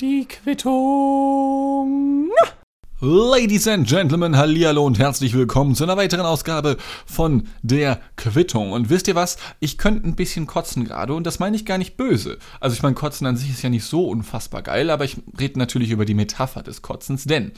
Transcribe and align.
Die 0.00 0.26
Quittung. 0.26 2.30
Ladies 3.00 3.68
and 3.68 3.86
Gentlemen, 3.86 4.36
hallihallo 4.36 4.84
und 4.84 4.98
herzlich 4.98 5.32
willkommen 5.32 5.76
zu 5.76 5.84
einer 5.84 5.96
weiteren 5.96 6.26
Ausgabe 6.26 6.76
von 7.06 7.46
der 7.62 8.00
Quittung. 8.16 8.72
Und 8.72 8.90
wisst 8.90 9.06
ihr 9.06 9.14
was? 9.14 9.36
Ich 9.60 9.78
könnte 9.78 10.08
ein 10.08 10.16
bisschen 10.16 10.48
kotzen 10.48 10.84
gerade 10.84 11.14
und 11.14 11.24
das 11.24 11.38
meine 11.38 11.54
ich 11.54 11.64
gar 11.64 11.78
nicht 11.78 11.96
böse. 11.96 12.38
Also 12.58 12.74
ich 12.74 12.82
meine, 12.82 12.96
Kotzen 12.96 13.24
an 13.28 13.36
sich 13.36 13.50
ist 13.50 13.62
ja 13.62 13.68
nicht 13.68 13.84
so 13.84 14.08
unfassbar 14.08 14.62
geil, 14.62 14.90
aber 14.90 15.04
ich 15.04 15.16
rede 15.38 15.60
natürlich 15.60 15.92
über 15.92 16.04
die 16.04 16.14
Metapher 16.14 16.64
des 16.64 16.82
Kotzens, 16.82 17.22
denn 17.22 17.52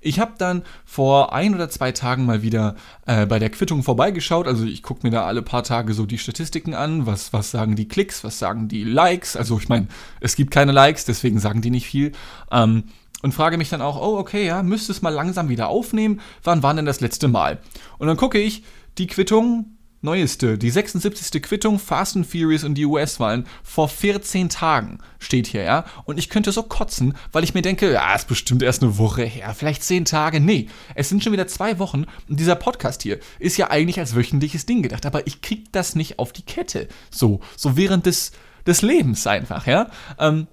ich 0.00 0.18
habe 0.18 0.32
dann 0.38 0.62
vor 0.84 1.32
ein 1.32 1.54
oder 1.54 1.68
zwei 1.68 1.92
Tagen 1.92 2.26
mal 2.26 2.42
wieder 2.42 2.74
äh, 3.06 3.26
bei 3.26 3.38
der 3.38 3.50
Quittung 3.50 3.84
vorbeigeschaut. 3.84 4.48
Also 4.48 4.64
ich 4.64 4.82
gucke 4.82 5.06
mir 5.06 5.12
da 5.12 5.24
alle 5.24 5.42
paar 5.42 5.62
Tage 5.62 5.94
so 5.94 6.04
die 6.04 6.18
Statistiken 6.18 6.74
an. 6.74 7.06
Was, 7.06 7.32
was 7.32 7.52
sagen 7.52 7.76
die 7.76 7.86
Klicks, 7.86 8.24
was 8.24 8.40
sagen 8.40 8.66
die 8.66 8.82
Likes? 8.82 9.36
Also 9.36 9.56
ich 9.58 9.68
meine, 9.68 9.86
es 10.18 10.34
gibt 10.34 10.50
keine 10.50 10.72
Likes, 10.72 11.04
deswegen 11.04 11.38
sagen 11.38 11.60
die 11.60 11.70
nicht 11.70 11.86
viel. 11.86 12.10
Ähm, 12.50 12.84
und 13.22 13.32
frage 13.32 13.58
mich 13.58 13.68
dann 13.68 13.82
auch, 13.82 14.00
oh, 14.00 14.18
okay, 14.18 14.46
ja, 14.46 14.62
müsste 14.62 14.92
es 14.92 15.02
mal 15.02 15.10
langsam 15.10 15.48
wieder 15.48 15.68
aufnehmen. 15.68 16.20
Wann 16.42 16.62
war 16.62 16.74
denn 16.74 16.86
das 16.86 17.00
letzte 17.00 17.28
Mal? 17.28 17.58
Und 17.98 18.08
dann 18.08 18.16
gucke 18.16 18.38
ich, 18.38 18.62
die 18.98 19.06
Quittung, 19.06 19.76
neueste, 20.02 20.56
die 20.56 20.70
76. 20.70 21.42
Quittung 21.42 21.78
Fast 21.78 22.16
and 22.16 22.26
Furious 22.26 22.64
und 22.64 22.74
die 22.74 22.86
US-Wahlen 22.86 23.46
vor 23.62 23.88
14 23.88 24.48
Tagen 24.48 24.98
steht 25.18 25.46
hier, 25.46 25.62
ja. 25.62 25.84
Und 26.04 26.18
ich 26.18 26.30
könnte 26.30 26.52
so 26.52 26.62
kotzen, 26.62 27.14
weil 27.32 27.44
ich 27.44 27.54
mir 27.54 27.62
denke, 27.62 27.92
ja, 27.92 28.14
ist 28.14 28.28
bestimmt 28.28 28.62
erst 28.62 28.82
eine 28.82 28.98
Woche 28.98 29.24
her, 29.24 29.54
vielleicht 29.54 29.82
10 29.82 30.06
Tage. 30.06 30.40
Nee, 30.40 30.68
es 30.94 31.08
sind 31.08 31.22
schon 31.22 31.32
wieder 31.32 31.46
zwei 31.46 31.78
Wochen 31.78 32.06
und 32.28 32.40
dieser 32.40 32.56
Podcast 32.56 33.02
hier 33.02 33.18
ist 33.38 33.56
ja 33.56 33.70
eigentlich 33.70 33.98
als 33.98 34.14
wöchentliches 34.14 34.66
Ding 34.66 34.82
gedacht, 34.82 35.04
aber 35.06 35.26
ich 35.26 35.42
krieg 35.42 35.72
das 35.72 35.94
nicht 35.94 36.18
auf 36.18 36.32
die 36.32 36.42
Kette. 36.44 36.88
So, 37.10 37.40
so 37.56 37.76
während 37.76 38.06
des, 38.06 38.32
des 38.66 38.82
Lebens 38.82 39.26
einfach, 39.26 39.66
ja. 39.66 39.90
Ähm, 40.18 40.46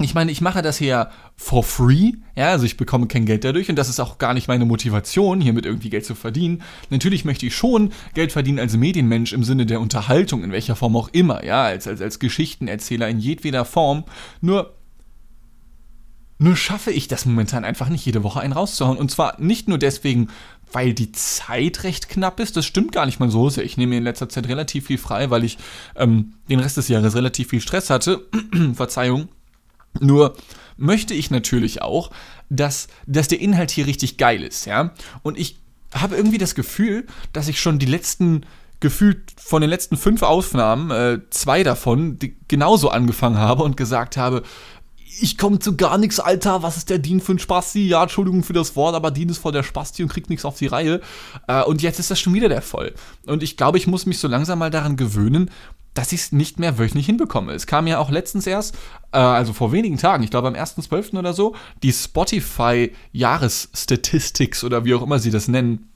ich 0.00 0.14
meine, 0.14 0.32
ich 0.32 0.40
mache 0.40 0.60
das 0.60 0.78
hier 0.78 1.10
for 1.36 1.62
free, 1.62 2.12
ja, 2.34 2.50
also 2.50 2.64
ich 2.64 2.76
bekomme 2.76 3.06
kein 3.06 3.26
Geld 3.26 3.44
dadurch 3.44 3.68
und 3.68 3.76
das 3.76 3.88
ist 3.88 4.00
auch 4.00 4.18
gar 4.18 4.34
nicht 4.34 4.48
meine 4.48 4.64
Motivation, 4.64 5.40
hiermit 5.40 5.66
irgendwie 5.66 5.90
Geld 5.90 6.04
zu 6.04 6.16
verdienen. 6.16 6.62
Natürlich 6.90 7.24
möchte 7.24 7.46
ich 7.46 7.54
schon 7.54 7.92
Geld 8.12 8.32
verdienen 8.32 8.58
als 8.58 8.76
Medienmensch 8.76 9.32
im 9.32 9.44
Sinne 9.44 9.66
der 9.66 9.80
Unterhaltung, 9.80 10.42
in 10.42 10.50
welcher 10.50 10.74
Form 10.74 10.96
auch 10.96 11.10
immer, 11.12 11.44
ja, 11.44 11.62
als, 11.62 11.86
als, 11.86 12.00
als 12.00 12.18
Geschichtenerzähler 12.18 13.08
in 13.08 13.20
jedweder 13.20 13.64
Form. 13.64 14.02
Nur, 14.40 14.74
nur 16.38 16.56
schaffe 16.56 16.90
ich 16.90 17.06
das 17.06 17.24
momentan 17.24 17.64
einfach 17.64 17.88
nicht, 17.88 18.04
jede 18.04 18.24
Woche 18.24 18.40
einen 18.40 18.52
rauszuhauen. 18.52 18.98
Und 18.98 19.12
zwar 19.12 19.40
nicht 19.40 19.68
nur 19.68 19.78
deswegen, 19.78 20.28
weil 20.72 20.92
die 20.92 21.12
Zeit 21.12 21.84
recht 21.84 22.08
knapp 22.08 22.40
ist. 22.40 22.56
Das 22.56 22.66
stimmt 22.66 22.90
gar 22.90 23.06
nicht 23.06 23.20
mal 23.20 23.30
so 23.30 23.48
sehr. 23.48 23.64
Ich 23.64 23.76
nehme 23.76 23.90
mir 23.90 23.98
in 23.98 24.04
letzter 24.04 24.28
Zeit 24.28 24.48
relativ 24.48 24.86
viel 24.86 24.98
frei, 24.98 25.30
weil 25.30 25.44
ich 25.44 25.56
ähm, 25.94 26.34
den 26.50 26.58
Rest 26.58 26.76
des 26.76 26.88
Jahres 26.88 27.14
relativ 27.14 27.50
viel 27.50 27.60
Stress 27.60 27.90
hatte. 27.90 28.26
Verzeihung. 28.74 29.28
Nur 30.00 30.34
möchte 30.76 31.14
ich 31.14 31.30
natürlich 31.30 31.82
auch, 31.82 32.10
dass, 32.48 32.88
dass 33.06 33.28
der 33.28 33.40
Inhalt 33.40 33.70
hier 33.70 33.86
richtig 33.86 34.18
geil 34.18 34.42
ist, 34.42 34.66
ja. 34.66 34.92
Und 35.22 35.38
ich 35.38 35.58
habe 35.92 36.16
irgendwie 36.16 36.38
das 36.38 36.54
Gefühl, 36.54 37.06
dass 37.32 37.48
ich 37.48 37.60
schon 37.60 37.78
die 37.78 37.86
letzten, 37.86 38.44
gefühlt 38.80 39.32
von 39.36 39.60
den 39.60 39.70
letzten 39.70 39.96
fünf 39.96 40.22
Aufnahmen, 40.22 40.90
äh, 40.90 41.20
zwei 41.30 41.62
davon, 41.62 42.18
genauso 42.48 42.90
angefangen 42.90 43.38
habe 43.38 43.62
und 43.62 43.76
gesagt 43.76 44.16
habe, 44.16 44.42
ich 45.20 45.38
komme 45.38 45.60
zu 45.60 45.76
gar 45.76 45.98
nichts, 45.98 46.18
Alter, 46.18 46.62
was 46.62 46.76
ist 46.76 46.90
der 46.90 46.98
Dean 46.98 47.20
für 47.20 47.32
ein 47.32 47.38
Spasti? 47.38 47.86
Ja, 47.86 48.02
Entschuldigung 48.02 48.42
für 48.42 48.52
das 48.52 48.74
Wort, 48.74 48.96
aber 48.96 49.12
Dean 49.12 49.28
ist 49.28 49.38
voll 49.38 49.52
der 49.52 49.62
Spasti 49.62 50.02
und 50.02 50.08
kriegt 50.08 50.28
nichts 50.28 50.44
auf 50.44 50.58
die 50.58 50.66
Reihe. 50.66 51.00
Äh, 51.46 51.62
und 51.62 51.82
jetzt 51.82 52.00
ist 52.00 52.10
das 52.10 52.18
schon 52.18 52.34
wieder 52.34 52.48
der 52.48 52.62
Voll. 52.62 52.94
Und 53.26 53.42
ich 53.42 53.56
glaube, 53.56 53.78
ich 53.78 53.86
muss 53.86 54.06
mich 54.06 54.18
so 54.18 54.26
langsam 54.26 54.58
mal 54.58 54.70
daran 54.70 54.96
gewöhnen, 54.96 55.50
dass 55.94 56.12
ich 56.12 56.20
es 56.20 56.32
nicht 56.32 56.58
mehr 56.58 56.78
wöchentlich 56.78 57.06
hinbekomme. 57.06 57.52
Es 57.52 57.66
kam 57.66 57.86
ja 57.86 57.98
auch 57.98 58.10
letztens 58.10 58.46
erst, 58.46 58.74
äh, 59.12 59.18
also 59.18 59.52
vor 59.52 59.72
wenigen 59.72 59.96
Tagen, 59.96 60.24
ich 60.24 60.30
glaube 60.30 60.48
am 60.48 60.54
1.12. 60.54 61.16
oder 61.18 61.32
so, 61.32 61.54
die 61.82 61.92
Spotify 61.92 62.92
Jahresstatistics 63.12 64.64
oder 64.64 64.84
wie 64.84 64.94
auch 64.94 65.02
immer 65.02 65.18
sie 65.20 65.30
das 65.30 65.48
nennen, 65.48 65.88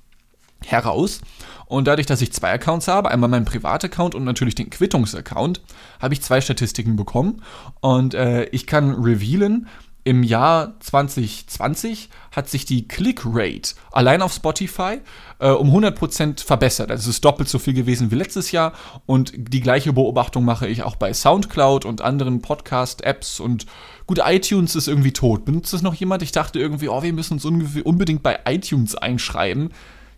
heraus. 0.64 1.20
Und 1.66 1.86
dadurch, 1.86 2.06
dass 2.06 2.22
ich 2.22 2.32
zwei 2.32 2.52
Accounts 2.52 2.88
habe, 2.88 3.10
einmal 3.10 3.28
meinen 3.28 3.44
Privataccount 3.44 4.14
und 4.14 4.24
natürlich 4.24 4.54
den 4.54 4.70
Quittungsaccount, 4.70 5.60
habe 6.00 6.14
ich 6.14 6.22
zwei 6.22 6.40
Statistiken 6.40 6.96
bekommen. 6.96 7.42
Und 7.80 8.14
äh, 8.14 8.44
ich 8.46 8.66
kann 8.66 8.94
revealen, 8.94 9.68
im 10.08 10.22
Jahr 10.22 10.72
2020 10.80 12.08
hat 12.32 12.48
sich 12.48 12.64
die 12.64 12.88
Click-Rate 12.88 13.74
allein 13.92 14.22
auf 14.22 14.32
Spotify 14.32 15.00
äh, 15.38 15.50
um 15.50 15.68
100% 15.68 16.42
verbessert. 16.42 16.90
Also 16.90 17.10
es 17.10 17.16
ist 17.16 17.26
doppelt 17.26 17.50
so 17.50 17.58
viel 17.58 17.74
gewesen 17.74 18.10
wie 18.10 18.14
letztes 18.14 18.50
Jahr 18.50 18.72
und 19.04 19.34
die 19.36 19.60
gleiche 19.60 19.92
Beobachtung 19.92 20.46
mache 20.46 20.66
ich 20.66 20.82
auch 20.82 20.96
bei 20.96 21.12
SoundCloud 21.12 21.84
und 21.84 22.00
anderen 22.00 22.40
Podcast-Apps 22.40 23.38
und 23.38 23.66
gut, 24.06 24.20
iTunes 24.24 24.76
ist 24.76 24.88
irgendwie 24.88 25.12
tot. 25.12 25.44
Benutzt 25.44 25.74
das 25.74 25.82
noch 25.82 25.92
jemand? 25.92 26.22
Ich 26.22 26.32
dachte 26.32 26.58
irgendwie, 26.58 26.88
oh, 26.88 27.02
wir 27.02 27.12
müssen 27.12 27.34
uns 27.34 27.44
unbedingt 27.44 28.22
bei 28.22 28.38
iTunes 28.46 28.94
einschreiben. 28.94 29.74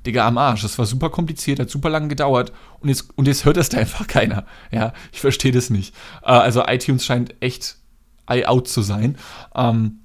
Digga, 0.06 0.24
am 0.24 0.38
Arsch. 0.38 0.62
Das 0.62 0.78
war 0.78 0.86
super 0.86 1.10
kompliziert, 1.10 1.58
hat 1.58 1.68
super 1.68 1.90
lange 1.90 2.06
gedauert 2.06 2.52
und 2.78 2.90
jetzt, 2.90 3.08
und 3.16 3.26
jetzt 3.26 3.44
hört 3.44 3.56
das 3.56 3.70
da 3.70 3.78
einfach 3.78 4.06
keiner. 4.06 4.46
Ja, 4.70 4.92
ich 5.10 5.20
verstehe 5.20 5.50
das 5.50 5.68
nicht. 5.68 5.96
Äh, 6.22 6.30
also 6.30 6.62
iTunes 6.64 7.04
scheint 7.04 7.34
echt 7.42 7.79
out 8.30 8.68
zu 8.68 8.82
sein. 8.82 9.16
Ähm, 9.54 10.00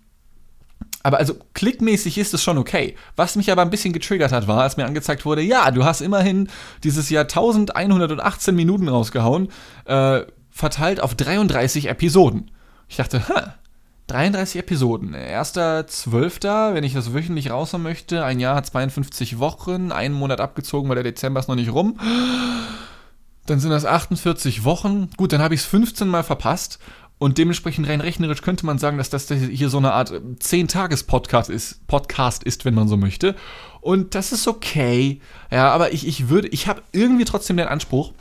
aber 1.06 1.19
also 1.19 1.36
klickmäßig 1.53 2.18
ist 2.18 2.34
es 2.34 2.44
schon 2.44 2.58
okay. 2.58 2.96
Was 3.16 3.36
mich 3.36 3.52
aber 3.52 3.62
ein 3.62 3.69
bisschen 3.69 3.94
getriggert 3.94 4.31
hat, 4.31 4.47
war, 4.47 4.62
als 4.62 4.75
mir 4.75 4.86
angezeigt 4.86 5.24
wurde, 5.24 5.44
ja, 5.44 5.69
du 5.69 5.86
hast 5.86 6.02
immerhin 6.02 6.50
dieses 6.84 7.12
Jahr 7.12 7.25
1118 7.25 8.56
Minuten 8.56 8.88
rausgehauen, 8.88 9.50
äh, 9.86 10.22
verteilt 10.50 11.00
auf 11.00 11.13
33 11.13 11.90
Episoden. 11.90 12.50
Ich 12.88 12.97
dachte, 12.97 13.28
ha, 13.30 13.53
33 14.08 14.62
Episoden. 14.62 15.16
1.12., 15.16 16.74
wenn 16.74 16.84
ich 16.84 16.94
das 16.94 17.13
wöchentlich 17.13 17.52
raushauen 17.52 17.84
möchte, 17.84 18.25
ein 18.25 18.40
Jahr 18.40 18.56
hat 18.56 18.66
52 18.66 19.38
Wochen, 19.38 19.92
einen 19.92 20.16
Monat 20.16 20.42
abgezogen, 20.42 20.90
weil 20.90 20.96
der 20.96 21.03
Dezember 21.03 21.40
ist 21.40 21.47
noch 21.47 21.56
nicht 21.56 21.72
rum. 21.72 22.00
Dann 23.46 23.59
sind 23.59 23.69
das 23.69 23.86
48 23.86 24.63
Wochen. 24.63 25.09
Gut, 25.18 25.34
dann 25.34 25.42
habe 25.42 25.53
ich 25.53 25.62
es 25.62 25.68
15 25.68 26.07
Mal 26.07 26.24
verpasst 26.24 26.80
und 27.17 27.37
dementsprechend 27.37 27.87
rein 27.87 28.01
rechnerisch 28.01 28.41
könnte 28.41 28.65
man 28.65 28.77
sagen, 28.77 28.97
dass 28.97 29.09
das 29.09 29.31
hier 29.31 29.69
so 29.69 29.77
eine 29.77 29.93
Art 29.93 30.11
10-Tages-Podcast 30.11 31.49
ist, 31.49 31.87
Podcast 31.87 32.43
ist, 32.43 32.65
wenn 32.65 32.73
man 32.73 32.89
so 32.89 32.97
möchte. 32.97 33.35
Und 33.79 34.15
das 34.15 34.31
ist 34.33 34.47
okay. 34.47 35.21
Ja, 35.49 35.71
aber 35.71 35.93
ich, 35.93 36.05
ich 36.07 36.27
würde, 36.27 36.49
ich 36.49 36.67
habe 36.67 36.81
irgendwie 36.91 37.23
trotzdem 37.23 37.55
den 37.55 37.67
Anspruch, 37.67 38.11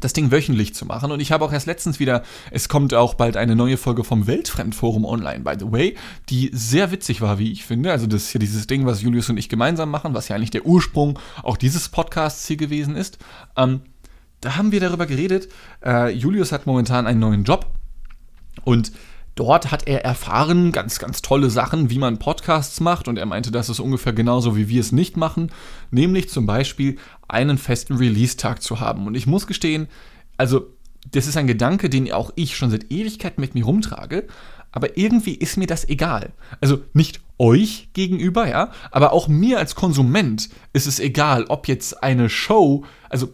das 0.00 0.12
Ding 0.12 0.30
wöchentlich 0.30 0.74
zu 0.74 0.84
machen. 0.84 1.10
Und 1.10 1.20
ich 1.20 1.32
habe 1.32 1.44
auch 1.44 1.52
erst 1.52 1.66
letztens 1.66 1.98
wieder, 1.98 2.22
es 2.50 2.68
kommt 2.68 2.92
auch 2.92 3.14
bald 3.14 3.38
eine 3.38 3.56
neue 3.56 3.78
Folge 3.78 4.04
vom 4.04 4.26
Weltfremdforum 4.26 5.04
online, 5.06 5.40
by 5.40 5.54
the 5.58 5.72
way, 5.72 5.96
die 6.28 6.50
sehr 6.52 6.90
witzig 6.90 7.22
war, 7.22 7.38
wie 7.38 7.50
ich 7.50 7.64
finde. 7.64 7.90
Also 7.90 8.06
das 8.06 8.24
ist 8.24 8.32
ja 8.34 8.38
dieses 8.38 8.66
Ding, 8.66 8.84
was 8.84 9.00
Julius 9.00 9.30
und 9.30 9.38
ich 9.38 9.48
gemeinsam 9.48 9.90
machen, 9.90 10.12
was 10.12 10.28
ja 10.28 10.36
eigentlich 10.36 10.50
der 10.50 10.66
Ursprung 10.66 11.18
auch 11.42 11.56
dieses 11.56 11.88
Podcasts 11.88 12.46
hier 12.46 12.56
gewesen 12.56 12.96
ist. 12.96 13.18
Ähm, 13.56 13.80
da 14.42 14.56
haben 14.56 14.72
wir 14.72 14.80
darüber 14.80 15.06
geredet. 15.06 15.48
Äh, 15.84 16.12
Julius 16.12 16.52
hat 16.52 16.66
momentan 16.66 17.06
einen 17.06 17.20
neuen 17.20 17.44
Job 17.44 17.66
und 18.70 18.92
dort 19.34 19.72
hat 19.72 19.88
er 19.88 20.04
erfahren 20.04 20.70
ganz, 20.70 21.00
ganz 21.00 21.22
tolle 21.22 21.50
Sachen, 21.50 21.90
wie 21.90 21.98
man 21.98 22.20
Podcasts 22.20 22.78
macht. 22.78 23.08
Und 23.08 23.18
er 23.18 23.26
meinte, 23.26 23.50
das 23.50 23.68
ist 23.68 23.80
ungefähr 23.80 24.12
genauso, 24.12 24.56
wie 24.56 24.68
wir 24.68 24.80
es 24.80 24.92
nicht 24.92 25.16
machen. 25.16 25.50
Nämlich 25.90 26.28
zum 26.28 26.46
Beispiel 26.46 26.96
einen 27.26 27.58
festen 27.58 27.96
Release-Tag 27.96 28.62
zu 28.62 28.78
haben. 28.78 29.08
Und 29.08 29.16
ich 29.16 29.26
muss 29.26 29.48
gestehen, 29.48 29.88
also 30.36 30.68
das 31.10 31.26
ist 31.26 31.36
ein 31.36 31.48
Gedanke, 31.48 31.90
den 31.90 32.12
auch 32.12 32.30
ich 32.36 32.56
schon 32.56 32.70
seit 32.70 32.92
Ewigkeiten 32.92 33.40
mit 33.40 33.54
mir 33.54 33.64
rumtrage. 33.64 34.28
Aber 34.70 34.96
irgendwie 34.96 35.34
ist 35.34 35.56
mir 35.56 35.66
das 35.66 35.88
egal. 35.88 36.30
Also 36.60 36.82
nicht 36.92 37.20
euch 37.38 37.88
gegenüber, 37.92 38.46
ja, 38.46 38.70
aber 38.92 39.12
auch 39.12 39.26
mir 39.26 39.58
als 39.58 39.74
Konsument 39.74 40.48
ist 40.72 40.86
es 40.86 41.00
egal, 41.00 41.46
ob 41.48 41.66
jetzt 41.66 42.04
eine 42.04 42.28
Show, 42.28 42.84
also 43.08 43.32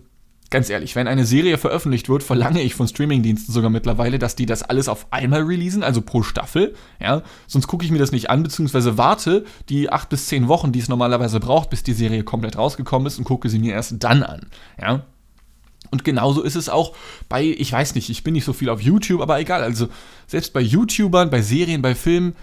ganz 0.51 0.71
ehrlich, 0.71 0.95
wenn 0.95 1.09
eine 1.09 1.27
Serie 1.27 1.59
veröffentlicht 1.59 2.09
wird, 2.09 2.23
verlange 2.23 2.63
ich 2.63 2.75
von 2.75 2.87
Streamingdiensten 2.87 3.53
sogar 3.53 3.71
mittlerweile, 3.71 4.19
dass 4.19 4.37
die 4.37 4.47
das 4.47 4.63
alles 4.63 4.89
auf 4.89 5.07
einmal 5.11 5.43
releasen, 5.43 5.83
also 5.83 6.03
pro 6.03 6.23
Staffel. 6.23 6.75
Ja, 7.01 7.23
sonst 7.47 7.67
gucke 7.67 7.85
ich 7.85 7.91
mir 7.91 7.99
das 7.99 8.13
nicht 8.13 8.31
an, 8.31 8.43
beziehungsweise 8.43 8.97
warte 8.97 9.45
die 9.69 9.91
acht 9.91 10.09
bis 10.09 10.27
zehn 10.27 10.49
Wochen, 10.49 10.73
die 10.73 10.79
es 10.79 10.89
normalerweise 10.89 11.41
braucht, 11.41 11.71
bis 11.71 11.83
die 11.83 11.95
Serie 11.95 12.23
komplett 12.23 12.57
rausgekommen 12.57 13.07
ist 13.07 13.19
und 13.19 13.25
gucke 13.25 13.49
sie 13.49 13.59
mir 13.59 13.75
erst 13.75 13.95
dann 14.03 14.23
an. 14.23 14.47
Ja. 14.81 15.05
Und 15.91 16.05
genauso 16.05 16.43
ist 16.43 16.57
es 16.57 16.69
auch 16.69 16.95
bei, 17.29 17.45
ich 17.45 17.73
weiß 17.73 17.95
nicht, 17.95 18.11
ich 18.11 18.25
bin 18.25 18.35
nicht 18.35 18.45
so 18.45 18.53
viel 18.53 18.71
auf 18.71 18.81
YouTube, 18.81 19.21
aber 19.21 19.39
egal. 19.39 19.63
Also 19.63 19.89
selbst 20.27 20.53
bei 20.53 20.61
YouTubern, 20.61 21.31
bei 21.31 21.43
Serien, 21.43 21.83
bei 21.83 21.95
Filmen, 21.95 22.35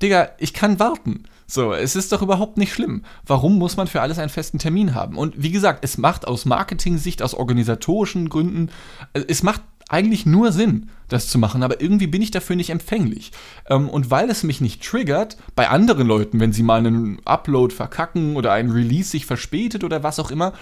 Digga, 0.00 0.30
ich 0.38 0.52
kann 0.52 0.78
warten. 0.78 1.24
So, 1.46 1.72
es 1.72 1.96
ist 1.96 2.12
doch 2.12 2.22
überhaupt 2.22 2.56
nicht 2.56 2.72
schlimm. 2.72 3.04
Warum 3.26 3.58
muss 3.58 3.76
man 3.76 3.86
für 3.86 4.00
alles 4.00 4.18
einen 4.18 4.30
festen 4.30 4.58
Termin 4.58 4.94
haben? 4.94 5.16
Und 5.16 5.42
wie 5.42 5.50
gesagt, 5.50 5.84
es 5.84 5.98
macht 5.98 6.26
aus 6.26 6.44
Marketing-Sicht, 6.44 7.22
aus 7.22 7.34
organisatorischen 7.34 8.28
Gründen, 8.28 8.70
äh, 9.12 9.22
es 9.28 9.42
macht 9.42 9.62
eigentlich 9.88 10.24
nur 10.24 10.52
Sinn, 10.52 10.88
das 11.08 11.28
zu 11.28 11.38
machen, 11.38 11.62
aber 11.62 11.82
irgendwie 11.82 12.06
bin 12.06 12.22
ich 12.22 12.30
dafür 12.30 12.56
nicht 12.56 12.70
empfänglich. 12.70 13.32
Ähm, 13.68 13.90
und 13.90 14.10
weil 14.10 14.30
es 14.30 14.42
mich 14.42 14.60
nicht 14.60 14.82
triggert, 14.82 15.36
bei 15.54 15.68
anderen 15.68 16.06
Leuten, 16.06 16.40
wenn 16.40 16.52
sie 16.52 16.62
mal 16.62 16.78
einen 16.78 17.18
Upload 17.26 17.74
verkacken 17.74 18.36
oder 18.36 18.52
ein 18.52 18.70
Release 18.70 19.10
sich 19.10 19.26
verspätet 19.26 19.84
oder 19.84 20.02
was 20.02 20.18
auch 20.18 20.30
immer, 20.30 20.54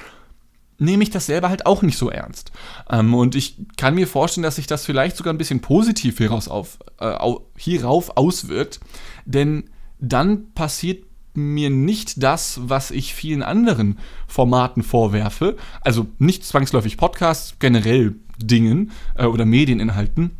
nehme 0.79 1.03
ich 1.03 1.11
das 1.11 1.27
selber 1.27 1.50
halt 1.50 1.67
auch 1.67 1.82
nicht 1.82 1.99
so 1.99 2.11
ernst. 2.11 2.50
Ähm, 2.91 3.15
und 3.15 3.37
ich 3.37 3.56
kann 3.77 3.94
mir 3.94 4.09
vorstellen, 4.09 4.43
dass 4.43 4.56
sich 4.56 4.67
das 4.67 4.85
vielleicht 4.85 5.17
sogar 5.17 5.32
ein 5.32 5.38
bisschen 5.38 5.61
positiv 5.61 6.19
hieraus 6.19 6.49
auf, 6.49 6.79
äh, 6.99 7.17
hierauf 7.56 8.17
auswirkt, 8.17 8.81
denn 9.27 9.71
dann 10.00 10.52
passiert 10.52 11.05
mir 11.35 11.70
nicht 11.70 12.23
das, 12.23 12.61
was 12.62 12.91
ich 12.91 13.14
vielen 13.14 13.43
anderen 13.43 13.99
Formaten 14.26 14.82
vorwerfe, 14.82 15.56
also 15.81 16.08
nicht 16.19 16.44
zwangsläufig 16.44 16.97
Podcasts, 16.97 17.56
generell 17.58 18.17
Dingen 18.38 18.91
äh, 19.14 19.26
oder 19.26 19.44
Medieninhalten, 19.44 20.32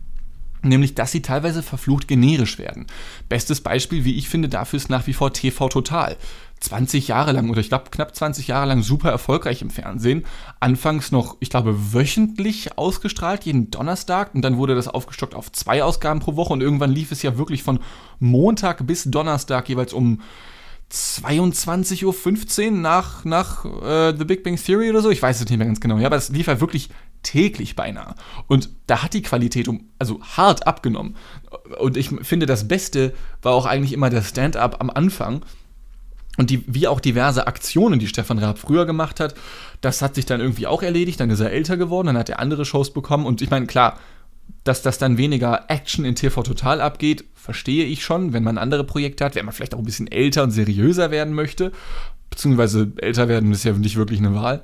nämlich 0.63 0.95
dass 0.95 1.13
sie 1.13 1.23
teilweise 1.23 1.63
verflucht 1.63 2.09
generisch 2.09 2.59
werden. 2.59 2.87
Bestes 3.29 3.61
Beispiel, 3.61 4.05
wie 4.05 4.17
ich 4.17 4.29
finde, 4.29 4.49
dafür 4.49 4.79
ist 4.79 4.91
nach 4.91 5.07
wie 5.07 5.13
vor 5.13 5.33
TV 5.33 5.69
Total. 5.69 6.17
20 6.61 7.09
Jahre 7.09 7.33
lang 7.33 7.49
oder 7.49 7.61
ich 7.61 7.69
glaube 7.69 7.91
knapp 7.91 8.15
20 8.15 8.49
Jahre 8.49 8.67
lang 8.67 8.83
super 8.83 9.11
erfolgreich 9.11 9.63
im 9.63 9.71
Fernsehen. 9.71 10.25
Anfangs 10.61 11.11
noch, 11.11 11.37
ich 11.41 11.49
glaube, 11.49 11.95
wöchentlich 11.95 12.77
ausgestrahlt, 12.77 13.45
jeden 13.45 13.71
Donnerstag. 13.71 14.35
Und 14.35 14.43
dann 14.43 14.59
wurde 14.59 14.75
das 14.75 14.87
aufgestockt 14.87 15.35
auf 15.35 15.51
zwei 15.53 15.83
Ausgaben 15.83 16.21
pro 16.21 16.37
Woche. 16.37 16.53
Und 16.53 16.61
irgendwann 16.61 16.93
lief 16.93 17.13
es 17.13 17.23
ja 17.23 17.39
wirklich 17.39 17.63
von 17.63 17.81
Montag 18.19 18.87
bis 18.87 19.05
Donnerstag 19.05 19.69
jeweils 19.71 19.95
um 19.95 20.21
22.15 20.93 22.65
Uhr 22.67 22.71
nach, 22.73 23.25
nach 23.25 23.65
äh, 23.65 24.15
The 24.17 24.25
Big 24.25 24.43
Bang 24.43 24.57
Theory 24.57 24.91
oder 24.91 25.01
so. 25.01 25.11
Ich 25.11 25.23
weiß 25.23 25.41
es 25.41 25.49
nicht 25.49 25.57
mehr 25.57 25.67
ganz 25.67 25.81
genau. 25.81 25.99
Ja, 25.99 26.07
aber 26.07 26.17
es 26.17 26.29
lief 26.29 26.49
ja 26.49 26.61
wirklich 26.61 26.91
täglich 27.23 27.77
beinahe. 27.77 28.15
Und 28.49 28.71
da 28.87 29.03
hat 29.03 29.15
die 29.15 29.23
Qualität 29.23 29.69
um, 29.69 29.89
also 29.99 30.21
hart 30.23 30.67
abgenommen. 30.67 31.17
Und 31.79 31.97
ich 31.97 32.11
finde, 32.23 32.47
das 32.47 32.69
Beste 32.69 33.15
war 33.41 33.55
auch 33.55 33.67
eigentlich 33.67 33.93
immer 33.93 34.11
der 34.11 34.23
Stand-up 34.23 34.81
am 34.81 34.91
Anfang 34.91 35.43
und 36.41 36.49
die, 36.49 36.65
wie 36.67 36.89
auch 36.89 37.01
diverse 37.01 37.47
Aktionen, 37.47 38.01
die 38.01 38.07
Stefan 38.07 38.39
Raab 38.39 38.59
früher 38.59 38.87
gemacht 38.87 39.21
hat, 39.21 39.35
das 39.83 40.01
hat 40.01 40.15
sich 40.15 40.25
dann 40.25 40.41
irgendwie 40.41 40.67
auch 40.67 40.83
erledigt. 40.83 41.21
Dann 41.21 41.29
ist 41.29 41.41
er 41.41 41.53
älter 41.53 41.77
geworden, 41.77 42.07
dann 42.07 42.17
hat 42.17 42.31
er 42.31 42.41
andere 42.41 42.65
Shows 42.65 42.95
bekommen. 42.95 43.27
Und 43.27 43.43
ich 43.43 43.51
meine, 43.51 43.67
klar, 43.67 43.99
dass 44.65 44.81
das 44.81 44.97
dann 44.97 45.19
weniger 45.19 45.67
Action 45.69 46.07
in 46.07 46.15
TV 46.15 46.43
Total 46.43 46.81
abgeht, 46.81 47.27
verstehe 47.35 47.85
ich 47.85 48.03
schon, 48.03 48.33
wenn 48.33 48.43
man 48.43 48.57
andere 48.57 48.85
Projekte 48.85 49.23
hat, 49.23 49.35
wenn 49.35 49.45
man 49.45 49.53
vielleicht 49.53 49.75
auch 49.75 49.81
ein 49.81 49.85
bisschen 49.85 50.11
älter 50.11 50.43
und 50.43 50.51
seriöser 50.51 51.11
werden 51.11 51.35
möchte. 51.35 51.73
Beziehungsweise 52.31 52.91
älter 52.97 53.29
werden 53.29 53.53
ist 53.53 53.65
ja 53.65 53.75
nicht 53.75 53.97
wirklich 53.97 54.21
eine 54.21 54.35
Wahl. 54.35 54.63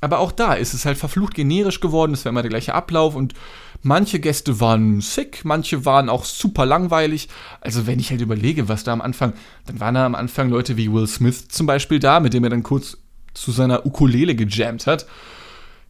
Aber 0.00 0.20
auch 0.20 0.30
da 0.30 0.54
ist 0.54 0.74
es 0.74 0.84
halt 0.84 0.96
verflucht 0.96 1.34
generisch 1.34 1.80
geworden, 1.80 2.12
es 2.12 2.24
war 2.24 2.30
immer 2.30 2.42
der 2.42 2.50
gleiche 2.50 2.74
Ablauf 2.74 3.16
und 3.16 3.34
manche 3.82 4.20
Gäste 4.20 4.60
waren 4.60 5.00
sick, 5.00 5.44
manche 5.44 5.84
waren 5.84 6.08
auch 6.08 6.24
super 6.24 6.66
langweilig. 6.66 7.28
Also 7.60 7.86
wenn 7.86 7.98
ich 7.98 8.10
halt 8.10 8.20
überlege, 8.20 8.68
was 8.68 8.84
da 8.84 8.92
am 8.92 9.00
Anfang, 9.00 9.32
dann 9.66 9.80
waren 9.80 9.94
da 9.94 10.06
am 10.06 10.14
Anfang 10.14 10.50
Leute 10.50 10.76
wie 10.76 10.92
Will 10.92 11.06
Smith 11.06 11.48
zum 11.48 11.66
Beispiel 11.66 11.98
da, 11.98 12.20
mit 12.20 12.32
dem 12.32 12.44
er 12.44 12.50
dann 12.50 12.62
kurz 12.62 12.98
zu 13.34 13.50
seiner 13.50 13.86
Ukulele 13.86 14.34
gejammt 14.34 14.86
hat. 14.86 15.06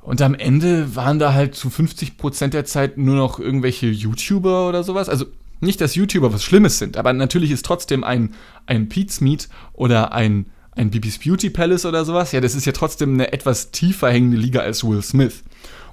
Und 0.01 0.23
am 0.23 0.35
Ende 0.35 0.97
waren 0.97 1.19
da 1.19 1.35
halt 1.35 1.55
zu 1.55 1.69
50% 1.69 2.49
der 2.49 2.65
Zeit 2.65 2.97
nur 2.97 3.17
noch 3.17 3.39
irgendwelche 3.39 3.89
YouTuber 3.89 4.69
oder 4.69 4.83
sowas. 4.83 5.11
Also 5.11 5.27
nicht, 5.61 5.81
dass 5.81 5.97
YouTuber 5.97 6.33
was 6.33 6.45
Schlimmes 6.45 6.79
sind, 6.79 6.97
aber 6.97 7.13
natürlich 7.13 7.51
ist 7.51 7.67
trotzdem 7.67 8.05
ein, 8.05 8.35
ein 8.67 8.89
Meat 9.21 9.49
oder 9.75 10.13
ein 10.13 10.47
ein 10.79 10.91
Bibis 10.91 11.19
Beauty 11.19 11.51
Palace 11.51 11.85
oder 11.85 12.05
sowas, 12.05 12.33
ja, 12.33 12.41
das 12.41 12.55
ist 12.55 12.65
ja 12.65 12.73
trotzdem 12.73 13.15
eine 13.15 13.33
etwas 13.33 13.71
tiefer 13.71 14.11
hängende 14.11 14.37
Liga 14.37 14.61
als 14.61 14.85
Will 14.85 15.03
Smith. 15.03 15.43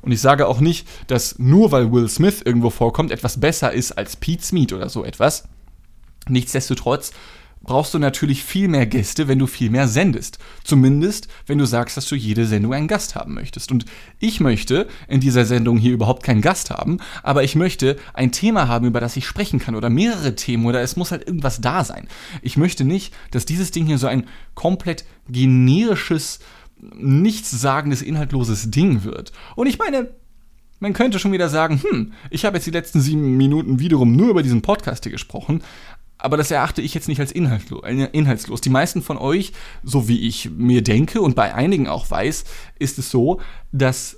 Und 0.01 0.11
ich 0.11 0.21
sage 0.21 0.47
auch 0.47 0.59
nicht, 0.59 0.87
dass 1.07 1.39
nur 1.39 1.71
weil 1.71 1.91
Will 1.91 2.07
Smith 2.07 2.41
irgendwo 2.45 2.69
vorkommt, 2.69 3.11
etwas 3.11 3.39
besser 3.39 3.73
ist 3.73 3.93
als 3.93 4.15
Pete 4.15 4.43
Smith 4.43 4.71
oder 4.71 4.87
so 4.89 5.03
etwas. 5.03 5.47
Nichtsdestotrotz 6.29 7.11
brauchst 7.65 7.93
du 7.93 7.99
natürlich 7.99 8.43
viel 8.43 8.67
mehr 8.67 8.85
Gäste, 8.85 9.27
wenn 9.27 9.39
du 9.39 9.47
viel 9.47 9.69
mehr 9.69 9.87
sendest. 9.87 10.39
Zumindest, 10.63 11.27
wenn 11.47 11.57
du 11.57 11.65
sagst, 11.65 11.97
dass 11.97 12.07
du 12.07 12.15
jede 12.15 12.45
Sendung 12.45 12.73
einen 12.73 12.87
Gast 12.87 13.15
haben 13.15 13.33
möchtest. 13.33 13.71
Und 13.71 13.85
ich 14.19 14.39
möchte 14.39 14.87
in 15.07 15.19
dieser 15.19 15.45
Sendung 15.45 15.77
hier 15.77 15.93
überhaupt 15.93 16.23
keinen 16.23 16.41
Gast 16.41 16.69
haben, 16.69 16.99
aber 17.23 17.43
ich 17.43 17.55
möchte 17.55 17.97
ein 18.13 18.31
Thema 18.31 18.67
haben, 18.67 18.85
über 18.85 18.99
das 18.99 19.17
ich 19.17 19.25
sprechen 19.25 19.59
kann 19.59 19.75
oder 19.75 19.89
mehrere 19.89 20.35
Themen 20.35 20.65
oder 20.65 20.81
es 20.81 20.95
muss 20.95 21.11
halt 21.11 21.25
irgendwas 21.25 21.61
da 21.61 21.83
sein. 21.83 22.07
Ich 22.41 22.57
möchte 22.57 22.85
nicht, 22.85 23.13
dass 23.31 23.45
dieses 23.45 23.71
Ding 23.71 23.85
hier 23.85 23.97
so 23.97 24.07
ein 24.07 24.27
komplett 24.53 25.05
generisches, 25.27 26.39
nichtssagendes, 26.77 28.01
inhaltloses 28.01 28.69
Ding 28.69 29.03
wird. 29.03 29.31
Und 29.55 29.67
ich 29.67 29.79
meine, 29.79 30.09
man 30.79 30.93
könnte 30.93 31.19
schon 31.19 31.31
wieder 31.31 31.49
sagen, 31.49 31.81
hm, 31.81 32.13
ich 32.29 32.45
habe 32.45 32.57
jetzt 32.57 32.67
die 32.67 32.71
letzten 32.71 33.01
sieben 33.01 33.37
Minuten 33.37 33.79
wiederum 33.79 34.15
nur 34.15 34.29
über 34.29 34.43
diesen 34.43 34.61
Podcast 34.61 35.03
hier 35.03 35.11
gesprochen, 35.11 35.63
aber 36.25 36.37
das 36.37 36.49
erachte 36.49 36.81
ich 36.81 36.95
jetzt 36.95 37.07
nicht 37.07 37.19
als 37.19 37.31
äh, 37.31 38.09
inhaltslos. 38.11 38.59
Die 38.59 38.69
meisten 38.69 39.03
von 39.03 39.17
euch, 39.17 39.53
so 39.83 40.07
wie 40.07 40.27
ich 40.27 40.49
mir 40.49 40.81
denke 40.81 41.21
und 41.21 41.35
bei 41.35 41.53
einigen 41.53 41.87
auch 41.87 42.09
weiß, 42.09 42.45
ist 42.79 42.97
es 42.97 43.11
so, 43.11 43.39
dass 43.71 44.17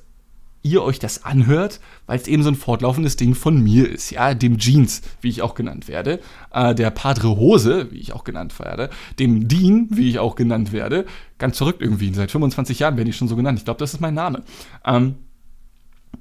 ihr 0.63 0.83
euch 0.83 0.99
das 0.99 1.25
anhört, 1.25 1.81
weil 2.05 2.17
es 2.17 2.27
eben 2.27 2.43
so 2.43 2.49
ein 2.49 2.55
fortlaufendes 2.55 3.17
Ding 3.17 3.35
von 3.35 3.61
mir 3.61 3.89
ist, 3.89 4.11
ja, 4.11 4.33
dem 4.33 4.57
Jeans, 4.57 5.01
wie 5.19 5.29
ich 5.29 5.41
auch 5.41 5.53
genannt 5.53 5.89
werde, 5.89 6.21
äh, 6.53 6.73
der 6.73 6.91
Padre 6.91 7.35
Hose, 7.35 7.91
wie 7.91 7.99
ich 7.99 8.13
auch 8.13 8.23
genannt 8.23 8.57
werde, 8.57 8.89
dem 9.19 9.49
Dean, 9.49 9.87
wie 9.91 10.09
ich 10.09 10.19
auch 10.19 10.35
genannt 10.35 10.71
werde, 10.71 11.05
ganz 11.37 11.57
verrückt 11.57 11.81
irgendwie, 11.81 12.13
seit 12.13 12.31
25 12.31 12.79
Jahren 12.79 12.95
werde 12.95 13.09
ich 13.09 13.17
schon 13.17 13.27
so 13.27 13.35
genannt, 13.35 13.59
ich 13.59 13.65
glaube, 13.65 13.79
das 13.79 13.93
ist 13.93 13.99
mein 13.99 14.13
Name. 14.13 14.43
Ähm, 14.85 15.15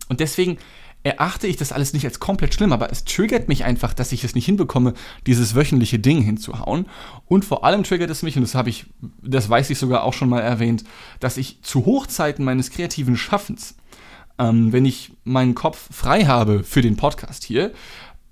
und 0.09 0.19
deswegen 0.19 0.59
erachte 1.07 1.47
ich 1.47 1.57
das 1.57 1.71
alles 1.71 1.93
nicht 1.93 2.05
als 2.05 2.19
komplett 2.19 2.53
schlimm, 2.53 2.73
aber 2.73 2.91
es 2.91 3.05
triggert 3.05 3.47
mich 3.47 3.65
einfach, 3.65 3.95
dass 3.95 4.11
ich 4.11 4.25
es 4.25 4.35
nicht 4.35 4.47
hinbekomme, 4.47 4.95
dieses 5.27 5.55
wöchentliche 5.55 6.01
Ding 6.01 6.21
hinzuhauen. 6.21 6.87
Und 7.27 7.45
vor 7.45 7.65
allem 7.65 7.85
triggert 7.85 8.11
es 8.11 8.23
mich, 8.23 8.37
und 8.37 8.43
das 8.43 8.57
habe 8.57 8.71
ich, 8.71 8.87
das 9.23 9.49
weiß 9.49 9.71
ich 9.71 9.79
sogar 9.79 10.03
auch 10.03 10.13
schon 10.13 10.29
mal 10.29 10.41
erwähnt, 10.41 10.83
dass 11.21 11.37
ich 11.37 11.63
zu 11.63 11.87
Hochzeiten 11.87 12.45
meines 12.45 12.71
kreativen 12.71 13.17
Schaffens, 13.17 13.77
ähm, 14.39 14.73
wenn 14.73 14.85
ich 14.85 15.13
meinen 15.23 15.55
Kopf 15.55 15.89
frei 15.95 16.25
habe 16.25 16.65
für 16.65 16.83
den 16.83 16.97
Podcast 16.97 17.45
hier, 17.45 17.73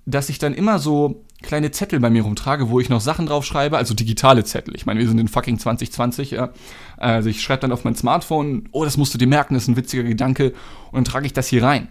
dass 0.05 0.29
ich 0.29 0.37
dann 0.37 0.53
immer 0.53 0.77
so 0.77 1.23
kleine 1.41 1.71
Zettel 1.71 1.99
bei 1.99 2.09
mir 2.09 2.23
rumtrage, 2.23 2.69
wo 2.69 2.79
ich 2.79 2.89
noch 2.89 3.01
Sachen 3.01 3.25
draufschreibe, 3.25 3.77
also 3.77 3.93
digitale 3.93 4.43
Zettel. 4.43 4.75
Ich 4.75 4.85
meine, 4.85 4.99
wir 4.99 5.07
sind 5.07 5.19
in 5.19 5.27
fucking 5.27 5.59
2020, 5.59 6.31
ja. 6.31 6.51
Also 6.97 7.29
ich 7.29 7.41
schreibe 7.41 7.61
dann 7.61 7.71
auf 7.71 7.85
mein 7.85 7.95
Smartphone, 7.95 8.67
oh, 8.71 8.83
das 8.83 8.97
musst 8.97 9.13
du 9.13 9.17
dir 9.17 9.27
merken, 9.27 9.53
das 9.53 9.63
ist 9.63 9.69
ein 9.69 9.77
witziger 9.77 10.03
Gedanke, 10.03 10.53
und 10.91 10.95
dann 10.95 11.05
trage 11.05 11.25
ich 11.25 11.33
das 11.33 11.47
hier 11.47 11.63
rein. 11.63 11.87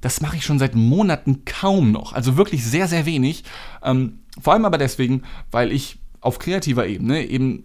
Das 0.00 0.20
mache 0.20 0.36
ich 0.36 0.44
schon 0.44 0.58
seit 0.58 0.74
Monaten 0.74 1.44
kaum 1.44 1.92
noch. 1.92 2.12
Also 2.12 2.36
wirklich 2.36 2.64
sehr, 2.64 2.88
sehr 2.88 3.06
wenig. 3.06 3.44
Ähm, 3.82 4.20
vor 4.40 4.52
allem 4.52 4.64
aber 4.64 4.78
deswegen, 4.78 5.22
weil 5.50 5.72
ich 5.72 5.98
auf 6.20 6.38
kreativer 6.38 6.86
Ebene 6.86 7.26
eben 7.26 7.64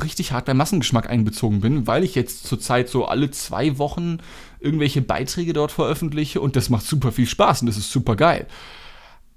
richtig 0.00 0.32
hart 0.32 0.46
beim 0.46 0.56
Massengeschmack 0.56 1.08
einbezogen 1.08 1.60
bin, 1.60 1.86
weil 1.86 2.04
ich 2.04 2.14
jetzt 2.14 2.46
zurzeit 2.46 2.88
so 2.88 3.04
alle 3.06 3.30
zwei 3.30 3.78
Wochen 3.78 4.18
irgendwelche 4.60 5.02
Beiträge 5.02 5.52
dort 5.52 5.72
veröffentliche 5.72 6.40
und 6.40 6.56
das 6.56 6.70
macht 6.70 6.86
super 6.86 7.12
viel 7.12 7.26
Spaß 7.26 7.62
und 7.62 7.66
das 7.66 7.76
ist 7.76 7.92
super 7.92 8.16
geil. 8.16 8.46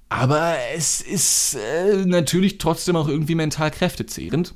Aber 0.07 0.55
es 0.75 1.01
ist 1.01 1.55
äh, 1.55 2.05
natürlich 2.05 2.57
trotzdem 2.57 2.95
auch 2.95 3.07
irgendwie 3.07 3.35
mental 3.35 3.71
kräftezehrend. 3.71 4.53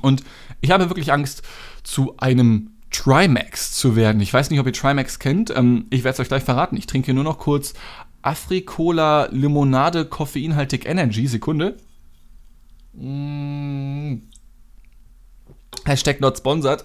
Und 0.00 0.24
ich 0.60 0.70
habe 0.70 0.88
wirklich 0.88 1.12
Angst, 1.12 1.42
zu 1.84 2.16
einem 2.16 2.73
Trimax 2.94 3.72
zu 3.72 3.96
werden. 3.96 4.20
Ich 4.20 4.32
weiß 4.32 4.50
nicht, 4.50 4.60
ob 4.60 4.66
ihr 4.66 4.72
Trimax 4.72 5.18
kennt. 5.18 5.50
Ähm, 5.54 5.86
ich 5.90 6.04
werde 6.04 6.14
es 6.14 6.20
euch 6.20 6.28
gleich 6.28 6.44
verraten. 6.44 6.76
Ich 6.76 6.86
trinke 6.86 7.12
nur 7.12 7.24
noch 7.24 7.38
kurz 7.38 7.74
Afrikola 8.22 9.28
Limonade 9.32 10.04
Koffeinhaltig 10.04 10.86
Energy. 10.86 11.26
Sekunde. 11.26 11.76
Mm. 12.92 14.18
Hashtag 15.84 16.20
not 16.20 16.38
sponsored. 16.38 16.84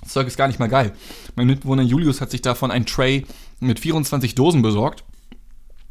Das 0.00 0.14
Zeug 0.14 0.26
ist 0.26 0.38
gar 0.38 0.48
nicht 0.48 0.58
mal 0.58 0.68
geil. 0.68 0.92
Mein 1.36 1.46
Mitbewohner 1.46 1.82
Julius 1.82 2.20
hat 2.20 2.30
sich 2.30 2.42
davon 2.42 2.70
ein 2.70 2.86
Tray 2.86 3.26
mit 3.60 3.78
24 3.78 4.34
Dosen 4.34 4.62
besorgt, 4.62 5.04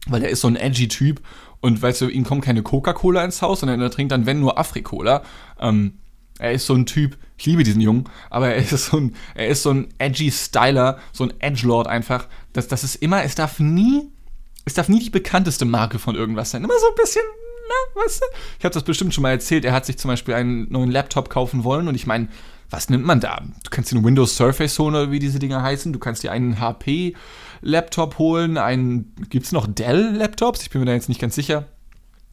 weil 0.08 0.24
er 0.24 0.30
ist 0.30 0.42
so 0.42 0.48
ein 0.48 0.58
edgy 0.58 0.90
Typ 0.90 1.22
und 1.62 1.82
weißt 1.82 2.02
du, 2.02 2.10
ihm 2.10 2.26
kommt 2.26 2.44
keine 2.44 2.64
Coca-Cola 2.64 3.24
ins 3.24 3.42
Haus, 3.42 3.62
sondern 3.62 3.80
er 3.80 3.92
trinkt 3.92 4.12
dann, 4.12 4.26
wenn 4.26 4.42
nur 4.42 4.58
Afrikola. 4.60 5.24
Ähm, 5.60 6.00
er 6.40 6.52
ist 6.52 6.66
so 6.66 6.74
ein 6.74 6.86
Typ, 6.86 7.18
ich 7.42 7.48
liebe 7.48 7.64
diesen 7.64 7.82
Jungen, 7.82 8.04
aber 8.30 8.50
er 8.50 8.58
ist 8.58 8.86
so 8.86 8.98
ein, 8.98 9.16
er 9.34 9.48
ist 9.48 9.64
so 9.64 9.72
ein 9.72 9.88
edgy 9.98 10.32
Styler, 10.32 11.00
so 11.12 11.24
ein 11.24 11.34
Edgelord 11.40 11.88
einfach. 11.88 12.28
Das, 12.54 12.68
das 12.68 12.84
ist 12.84 12.96
immer, 12.96 13.24
es 13.24 13.34
darf 13.34 13.60
nie, 13.60 14.12
es 14.66 14.76
darf 14.76 14.90
nie 14.90 15.00
die 15.00 15.10
bekannteste 15.10 15.66
Marke 15.66 15.98
von 15.98 16.16
irgendwas 16.16 16.52
sein. 16.52 16.64
Immer 16.64 16.78
so 16.80 16.88
ein 16.88 16.96
bisschen, 16.96 17.24
na, 17.68 18.02
weißt 18.04 18.22
du? 18.22 18.26
Ich 18.60 18.66
habe 18.66 18.74
das 18.76 18.84
bestimmt 18.84 19.16
schon 19.16 19.24
mal 19.24 19.32
erzählt. 19.32 19.66
Er 19.66 19.74
hat 19.74 19.88
sich 19.88 19.98
zum 19.98 20.10
Beispiel 20.10 20.36
einen 20.36 20.72
neuen 20.72 20.92
Laptop 20.92 21.32
kaufen 21.32 21.64
wollen 21.64 21.88
und 21.88 21.96
ich 21.96 22.06
meine, 22.06 22.28
was 22.70 22.92
nimmt 22.92 23.06
man 23.06 23.20
da? 23.20 23.42
Du 23.64 23.72
kannst 23.72 23.92
dir 23.92 23.96
einen 23.96 24.06
Windows 24.06 24.38
Surface 24.38 24.78
holen 24.78 24.94
oder 24.94 25.12
wie 25.12 25.18
diese 25.18 25.40
Dinger 25.40 25.64
heißen. 25.64 25.92
Du 25.92 26.00
kannst 26.00 26.22
dir 26.22 26.32
einen 26.32 26.60
HP 26.60 27.16
Laptop 27.62 28.20
holen, 28.20 28.60
einen, 28.60 29.16
gibt 29.30 29.48
es 29.48 29.52
noch 29.52 29.66
Dell 29.66 30.16
Laptops? 30.16 30.62
Ich 30.62 30.70
bin 30.70 30.82
mir 30.82 30.86
da 30.86 30.94
jetzt 30.94 31.10
nicht 31.10 31.20
ganz 31.20 31.34
sicher. 31.34 31.66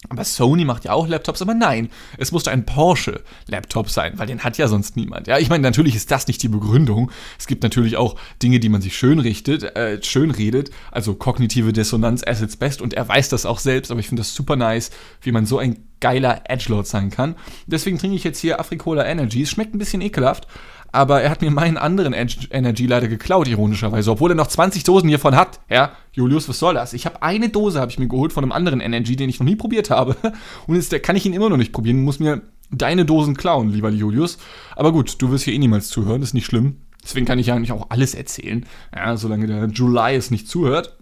Aber 0.07 0.23
Sony 0.23 0.63
macht 0.63 0.85
ja 0.85 0.93
auch 0.93 1.07
Laptops, 1.07 1.41
aber 1.41 1.53
nein, 1.53 1.89
es 2.17 2.31
musste 2.31 2.51
ein 2.51 2.65
Porsche-Laptop 2.65 3.89
sein, 3.89 4.13
weil 4.15 4.27
den 4.27 4.45
hat 4.45 4.57
ja 4.57 4.69
sonst 4.69 4.95
niemand. 4.95 5.27
Ja, 5.27 5.37
ich 5.39 5.49
meine, 5.49 5.61
natürlich 5.61 5.93
ist 5.93 6.09
das 6.09 6.27
nicht 6.27 6.41
die 6.41 6.47
Begründung. 6.47 7.11
Es 7.37 7.47
gibt 7.47 7.63
natürlich 7.63 7.97
auch 7.97 8.15
Dinge, 8.41 8.61
die 8.61 8.69
man 8.69 8.81
sich 8.81 8.97
schön 8.97 9.19
richtet, 9.19 9.75
äh, 9.75 10.01
schön 10.01 10.31
redet, 10.31 10.71
also 10.91 11.15
kognitive 11.15 11.73
Dissonanz 11.73 12.23
as 12.25 12.41
its 12.41 12.55
best 12.55 12.81
und 12.81 12.93
er 12.93 13.07
weiß 13.07 13.27
das 13.27 13.45
auch 13.45 13.59
selbst, 13.59 13.91
aber 13.91 13.99
ich 13.99 14.07
finde 14.07 14.21
das 14.21 14.33
super 14.33 14.55
nice, 14.55 14.89
wie 15.21 15.33
man 15.33 15.45
so 15.45 15.59
ein 15.59 15.88
geiler 15.99 16.41
Edgelord 16.45 16.87
sein 16.87 17.09
kann. 17.09 17.35
Deswegen 17.67 17.97
trinke 17.97 18.15
ich 18.15 18.23
jetzt 18.23 18.39
hier 18.39 18.59
Africola 18.59 19.05
Energy. 19.05 19.41
Es 19.41 19.49
schmeckt 19.49 19.73
ein 19.73 19.79
bisschen 19.79 20.01
ekelhaft, 20.01 20.47
aber 20.91 21.21
er 21.21 21.29
hat 21.29 21.41
mir 21.41 21.51
meinen 21.51 21.77
anderen 21.77 22.13
Energy 22.13 22.87
leider 22.87 23.07
geklaut, 23.07 23.47
ironischerweise, 23.47 24.11
obwohl 24.11 24.31
er 24.31 24.35
noch 24.35 24.47
20 24.47 24.83
Dosen 24.83 25.09
hiervon 25.09 25.35
hat. 25.35 25.59
Ja, 25.69 25.91
Julius, 26.13 26.49
was 26.49 26.59
soll 26.59 26.73
das? 26.73 26.93
Ich 26.93 27.05
habe 27.05 27.21
eine 27.21 27.49
Dose, 27.49 27.79
habe 27.79 27.91
ich 27.91 27.99
mir 27.99 28.07
geholt 28.07 28.33
von 28.33 28.43
einem 28.43 28.51
anderen 28.51 28.81
Energy, 28.81 29.15
den 29.15 29.29
ich 29.29 29.39
noch 29.39 29.45
nie 29.45 29.55
probiert 29.55 29.89
habe. 29.89 30.15
Und 30.67 30.75
jetzt 30.75 31.03
kann 31.03 31.15
ich 31.15 31.25
ihn 31.25 31.33
immer 31.33 31.49
noch 31.49 31.57
nicht 31.57 31.73
probieren. 31.73 32.03
Muss 32.03 32.19
mir 32.19 32.41
deine 32.71 33.05
Dosen 33.05 33.35
klauen, 33.35 33.71
lieber 33.71 33.89
Julius. 33.89 34.37
Aber 34.75 34.91
gut, 34.91 35.21
du 35.21 35.31
wirst 35.31 35.43
hier 35.43 35.53
eh 35.53 35.59
niemals 35.59 35.89
zuhören, 35.89 36.21
ist 36.21 36.33
nicht 36.33 36.45
schlimm. 36.45 36.77
Deswegen 37.03 37.25
kann 37.25 37.39
ich 37.39 37.47
ja 37.47 37.55
eigentlich 37.55 37.71
auch 37.71 37.89
alles 37.89 38.13
erzählen, 38.13 38.65
ja, 38.93 39.15
solange 39.15 39.47
der 39.47 39.67
July 39.67 40.15
es 40.15 40.31
nicht 40.31 40.49
zuhört. 40.49 40.97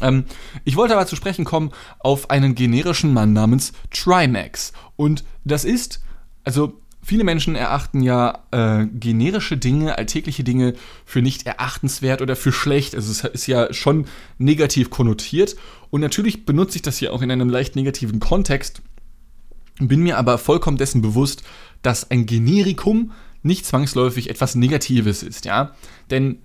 Ähm, 0.00 0.24
ich 0.64 0.76
wollte 0.76 0.94
aber 0.94 1.06
zu 1.06 1.16
sprechen 1.16 1.44
kommen 1.44 1.70
auf 1.98 2.30
einen 2.30 2.54
generischen 2.54 3.12
Mann 3.12 3.32
namens 3.32 3.72
Trimax. 3.90 4.72
Und 4.96 5.24
das 5.44 5.64
ist, 5.64 6.00
also 6.44 6.80
viele 7.02 7.24
Menschen 7.24 7.54
erachten 7.54 8.02
ja 8.02 8.44
äh, 8.50 8.86
generische 8.86 9.56
Dinge, 9.56 9.98
alltägliche 9.98 10.42
Dinge 10.42 10.74
für 11.04 11.22
nicht 11.22 11.46
erachtenswert 11.46 12.22
oder 12.22 12.34
für 12.34 12.52
schlecht. 12.52 12.94
Also 12.94 13.10
es 13.10 13.24
ist 13.24 13.46
ja 13.46 13.72
schon 13.72 14.06
negativ 14.38 14.90
konnotiert. 14.90 15.56
Und 15.90 16.00
natürlich 16.00 16.46
benutze 16.46 16.76
ich 16.76 16.82
das 16.82 16.98
hier 16.98 17.12
auch 17.12 17.22
in 17.22 17.30
einem 17.30 17.50
leicht 17.50 17.76
negativen 17.76 18.20
Kontext. 18.20 18.82
Bin 19.78 20.02
mir 20.02 20.18
aber 20.18 20.38
vollkommen 20.38 20.76
dessen 20.76 21.02
bewusst, 21.02 21.42
dass 21.82 22.10
ein 22.10 22.26
Generikum 22.26 23.12
nicht 23.42 23.66
zwangsläufig 23.66 24.30
etwas 24.30 24.54
Negatives 24.54 25.22
ist, 25.22 25.44
ja. 25.44 25.74
Denn, 26.10 26.38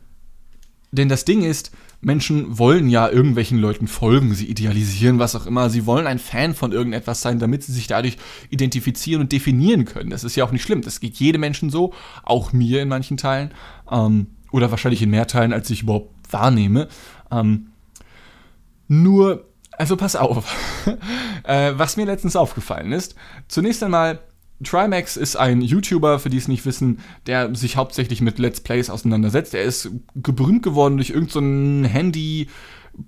denn 0.92 1.08
das 1.08 1.26
Ding 1.26 1.44
ist, 1.44 1.72
Menschen 2.02 2.58
wollen 2.58 2.90
ja 2.90 3.10
irgendwelchen 3.10 3.60
Leuten 3.60 3.88
folgen, 3.88 4.34
sie 4.34 4.46
idealisieren 4.46 5.20
was 5.20 5.36
auch 5.36 5.46
immer, 5.46 5.70
sie 5.70 5.86
wollen 5.86 6.08
ein 6.08 6.20
Fan 6.20 6.54
von 6.54 6.72
irgendetwas 6.72 7.22
sein, 7.22 7.40
damit 7.40 7.64
sie 7.64 7.74
sich 7.74 7.88
dadurch 7.88 8.18
identifizieren 8.50 9.22
und 9.22 9.32
definieren 9.32 9.86
können. 9.86 10.10
Das 10.10 10.24
ist 10.24 10.36
ja 10.36 10.46
auch 10.46 10.52
nicht 10.52 10.64
schlimm, 10.64 10.82
das 10.82 11.02
geht 11.02 11.16
jedem 11.16 11.42
Menschen 11.42 11.70
so, 11.70 11.94
auch 12.24 12.54
mir 12.54 12.82
in 12.82 12.88
manchen 12.88 13.18
Teilen, 13.18 13.52
ähm, 13.92 14.28
oder 14.52 14.72
wahrscheinlich 14.72 15.02
in 15.02 15.10
mehr 15.10 15.28
Teilen, 15.28 15.54
als 15.54 15.70
ich 15.70 15.84
überhaupt 15.84 16.14
wahrnehme. 16.32 16.88
Ähm, 17.32 17.72
nur, 18.88 19.46
also 19.72 19.98
pass 19.98 20.16
auf, 20.16 20.56
äh, 21.44 21.74
was 21.76 21.98
mir 21.98 22.06
letztens 22.06 22.36
aufgefallen 22.36 22.94
ist, 22.94 23.16
zunächst 23.48 23.84
einmal 23.84 24.20
Trimax 24.64 25.18
ist 25.18 25.36
ein 25.36 25.62
YouTuber, 25.62 26.20
für 26.20 26.30
die 26.30 26.38
es 26.38 26.48
nicht 26.48 26.66
wissen, 26.66 27.00
der 27.28 27.56
sich 27.56 27.78
hauptsächlich 27.78 28.22
mit 28.22 28.40
Let's 28.40 28.62
Plays 28.62 28.90
auseinandersetzt. 28.90 29.54
Er 29.54 29.64
ist 29.64 29.90
berühmt 30.14 30.64
geworden 30.64 30.98
durch 30.98 31.10
irgendein 31.12 31.84
so 31.84 31.90
Handy 31.90 32.48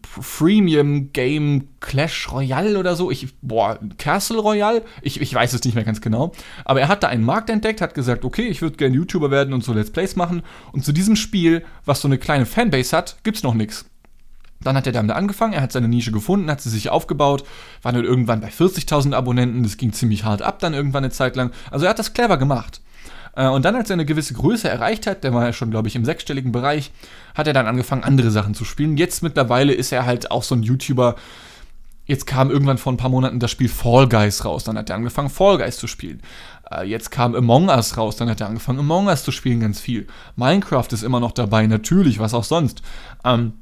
Freemium 0.03 1.11
Game 1.11 1.67
Clash 1.79 2.31
Royale 2.31 2.79
oder 2.79 2.95
so. 2.95 3.11
Ich, 3.11 3.35
boah, 3.41 3.79
Castle 3.97 4.39
Royale? 4.39 4.83
Ich, 5.01 5.19
ich 5.19 5.33
weiß 5.33 5.53
es 5.53 5.63
nicht 5.63 5.75
mehr 5.75 5.83
ganz 5.83 6.01
genau. 6.01 6.31
Aber 6.63 6.81
er 6.81 6.87
hat 6.87 7.03
da 7.03 7.07
einen 7.07 7.23
Markt 7.25 7.49
entdeckt, 7.49 7.81
hat 7.81 7.93
gesagt, 7.93 8.23
okay, 8.23 8.47
ich 8.47 8.61
würde 8.61 8.77
gerne 8.77 8.95
YouTuber 8.95 9.31
werden 9.31 9.53
und 9.53 9.63
so 9.63 9.73
Let's 9.73 9.91
Plays 9.91 10.15
machen. 10.15 10.43
Und 10.71 10.85
zu 10.85 10.91
diesem 10.91 11.15
Spiel, 11.15 11.63
was 11.85 12.01
so 12.01 12.07
eine 12.07 12.17
kleine 12.17 12.45
Fanbase 12.45 12.95
hat, 12.95 13.17
gibt's 13.23 13.43
noch 13.43 13.53
nichts. 13.53 13.90
Dann 14.63 14.75
hat 14.75 14.85
er 14.85 14.93
damit 14.93 15.15
angefangen, 15.15 15.53
er 15.53 15.61
hat 15.61 15.71
seine 15.71 15.87
Nische 15.87 16.11
gefunden, 16.11 16.49
hat 16.49 16.61
sie 16.61 16.69
sich 16.69 16.89
aufgebaut, 16.89 17.43
war 17.81 17.91
dann 17.91 18.05
irgendwann 18.05 18.41
bei 18.41 18.49
40.000 18.49 19.13
Abonnenten, 19.13 19.63
das 19.63 19.77
ging 19.77 19.91
ziemlich 19.93 20.23
hart 20.23 20.41
ab 20.41 20.59
dann 20.59 20.73
irgendwann 20.73 21.03
eine 21.03 21.11
Zeit 21.11 21.35
lang. 21.35 21.51
Also 21.71 21.85
er 21.85 21.89
hat 21.89 21.99
das 21.99 22.13
clever 22.13 22.37
gemacht. 22.37 22.81
Äh, 23.35 23.47
und 23.47 23.65
dann, 23.65 23.75
als 23.75 23.89
er 23.89 23.95
eine 23.95 24.05
gewisse 24.05 24.33
Größe 24.33 24.69
erreicht 24.69 25.07
hat, 25.07 25.23
der 25.23 25.33
war 25.33 25.45
ja 25.45 25.53
schon, 25.53 25.71
glaube 25.71 25.87
ich, 25.87 25.95
im 25.95 26.05
sechsstelligen 26.05 26.51
Bereich, 26.51 26.91
hat 27.35 27.47
er 27.47 27.53
dann 27.53 27.67
angefangen, 27.67 28.03
andere 28.03 28.31
Sachen 28.31 28.53
zu 28.53 28.65
spielen. 28.65 28.97
Jetzt 28.97 29.23
mittlerweile 29.23 29.73
ist 29.73 29.91
er 29.91 30.05
halt 30.05 30.31
auch 30.31 30.43
so 30.43 30.55
ein 30.55 30.63
YouTuber. 30.63 31.15
Jetzt 32.05 32.25
kam 32.27 32.51
irgendwann 32.51 32.77
vor 32.77 32.91
ein 32.91 32.97
paar 32.97 33.09
Monaten 33.09 33.39
das 33.39 33.51
Spiel 33.51 33.69
Fall 33.69 34.09
Guys 34.09 34.43
raus. 34.43 34.63
Dann 34.63 34.77
hat 34.77 34.89
er 34.89 34.95
angefangen, 34.95 35.29
Fall 35.29 35.57
Guys 35.57 35.77
zu 35.77 35.87
spielen. 35.87 36.21
Äh, 36.69 36.85
jetzt 36.85 37.11
kam 37.11 37.35
Among 37.35 37.69
Us 37.69 37.97
raus. 37.97 38.17
Dann 38.17 38.29
hat 38.29 38.41
er 38.41 38.47
angefangen, 38.47 38.79
Among 38.79 39.07
Us 39.07 39.23
zu 39.23 39.31
spielen, 39.31 39.61
ganz 39.61 39.79
viel. 39.79 40.07
Minecraft 40.35 40.87
ist 40.91 41.03
immer 41.03 41.19
noch 41.19 41.31
dabei, 41.31 41.67
natürlich, 41.67 42.19
was 42.19 42.33
auch 42.33 42.43
sonst. 42.43 42.81
Ähm, 43.23 43.53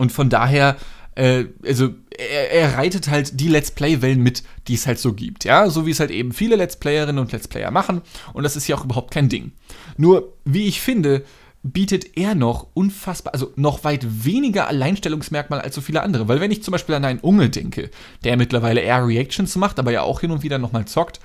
und 0.00 0.12
von 0.12 0.30
daher, 0.30 0.78
äh, 1.14 1.44
also 1.62 1.90
er, 2.16 2.50
er, 2.52 2.78
reitet 2.78 3.10
halt 3.10 3.38
die 3.38 3.48
Let's 3.48 3.70
Play-Wellen 3.70 4.22
mit, 4.22 4.42
die 4.66 4.72
es 4.72 4.86
halt 4.86 4.98
so 4.98 5.12
gibt. 5.12 5.44
Ja, 5.44 5.68
so 5.68 5.84
wie 5.84 5.90
es 5.90 6.00
halt 6.00 6.10
eben 6.10 6.32
viele 6.32 6.56
Let's 6.56 6.76
Playerinnen 6.76 7.18
und 7.18 7.32
Let's 7.32 7.48
Player 7.48 7.70
machen. 7.70 8.00
Und 8.32 8.44
das 8.44 8.56
ist 8.56 8.66
ja 8.66 8.76
auch 8.76 8.84
überhaupt 8.84 9.12
kein 9.12 9.28
Ding. 9.28 9.52
Nur, 9.98 10.32
wie 10.46 10.66
ich 10.66 10.80
finde, 10.80 11.22
bietet 11.62 12.16
er 12.16 12.34
noch 12.34 12.68
unfassbar, 12.72 13.34
also 13.34 13.52
noch 13.56 13.84
weit 13.84 14.24
weniger 14.24 14.68
Alleinstellungsmerkmal 14.68 15.60
als 15.60 15.74
so 15.74 15.82
viele 15.82 16.02
andere. 16.02 16.28
Weil 16.28 16.40
wenn 16.40 16.50
ich 16.50 16.62
zum 16.62 16.72
Beispiel 16.72 16.94
an 16.94 17.04
einen 17.04 17.20
Unge 17.20 17.50
denke, 17.50 17.90
der 18.24 18.38
mittlerweile 18.38 18.80
eher 18.80 19.06
Reactions 19.06 19.54
macht, 19.56 19.78
aber 19.78 19.92
ja 19.92 20.00
auch 20.00 20.20
hin 20.20 20.30
und 20.30 20.42
wieder 20.42 20.56
nochmal 20.56 20.86
zockt, 20.86 21.20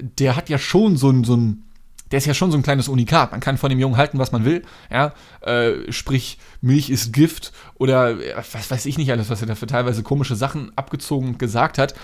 der 0.00 0.34
hat 0.34 0.48
ja 0.48 0.58
schon 0.58 0.96
so 0.96 1.10
ein, 1.10 1.22
so 1.22 1.36
ein 1.36 1.62
der 2.10 2.18
ist 2.18 2.26
ja 2.26 2.34
schon 2.34 2.50
so 2.52 2.56
ein 2.56 2.62
kleines 2.62 2.88
Unikat. 2.88 3.32
Man 3.32 3.40
kann 3.40 3.58
von 3.58 3.70
dem 3.70 3.78
Jungen 3.78 3.96
halten, 3.96 4.18
was 4.18 4.32
man 4.32 4.44
will. 4.44 4.62
Ja, 4.90 5.12
äh, 5.40 5.90
sprich, 5.92 6.38
Milch 6.60 6.90
ist 6.90 7.12
Gift 7.12 7.52
oder 7.74 8.20
äh, 8.20 8.34
was 8.52 8.70
weiß 8.70 8.86
ich 8.86 8.98
nicht 8.98 9.10
alles, 9.10 9.28
was 9.28 9.40
er 9.40 9.48
da 9.48 9.54
für 9.54 9.66
teilweise 9.66 10.02
komische 10.02 10.36
Sachen 10.36 10.72
abgezogen 10.76 11.28
und 11.28 11.38
gesagt 11.38 11.78
hat. 11.78 11.94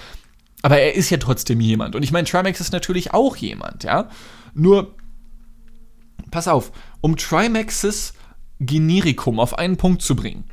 Aber 0.63 0.79
er 0.79 0.95
ist 0.95 1.11
ja 1.11 1.19
trotzdem 1.19 1.61
jemand. 1.61 1.95
Und 1.95 2.03
ich 2.03 2.13
meine, 2.13 2.27
Trimax 2.27 2.61
ist 2.61 2.73
natürlich 2.73 3.13
auch 3.13 3.37
jemand, 3.37 3.85
ja. 3.85 4.09
Nur, 4.55 4.95
pass 6.31 6.49
auf, 6.49 6.73
um 7.01 7.17
Trimaxes 7.17 8.15
Generikum 8.61 9.41
auf 9.41 9.59
einen 9.59 9.77
Punkt 9.77 10.03
zu 10.03 10.15
bringen. 10.15 10.45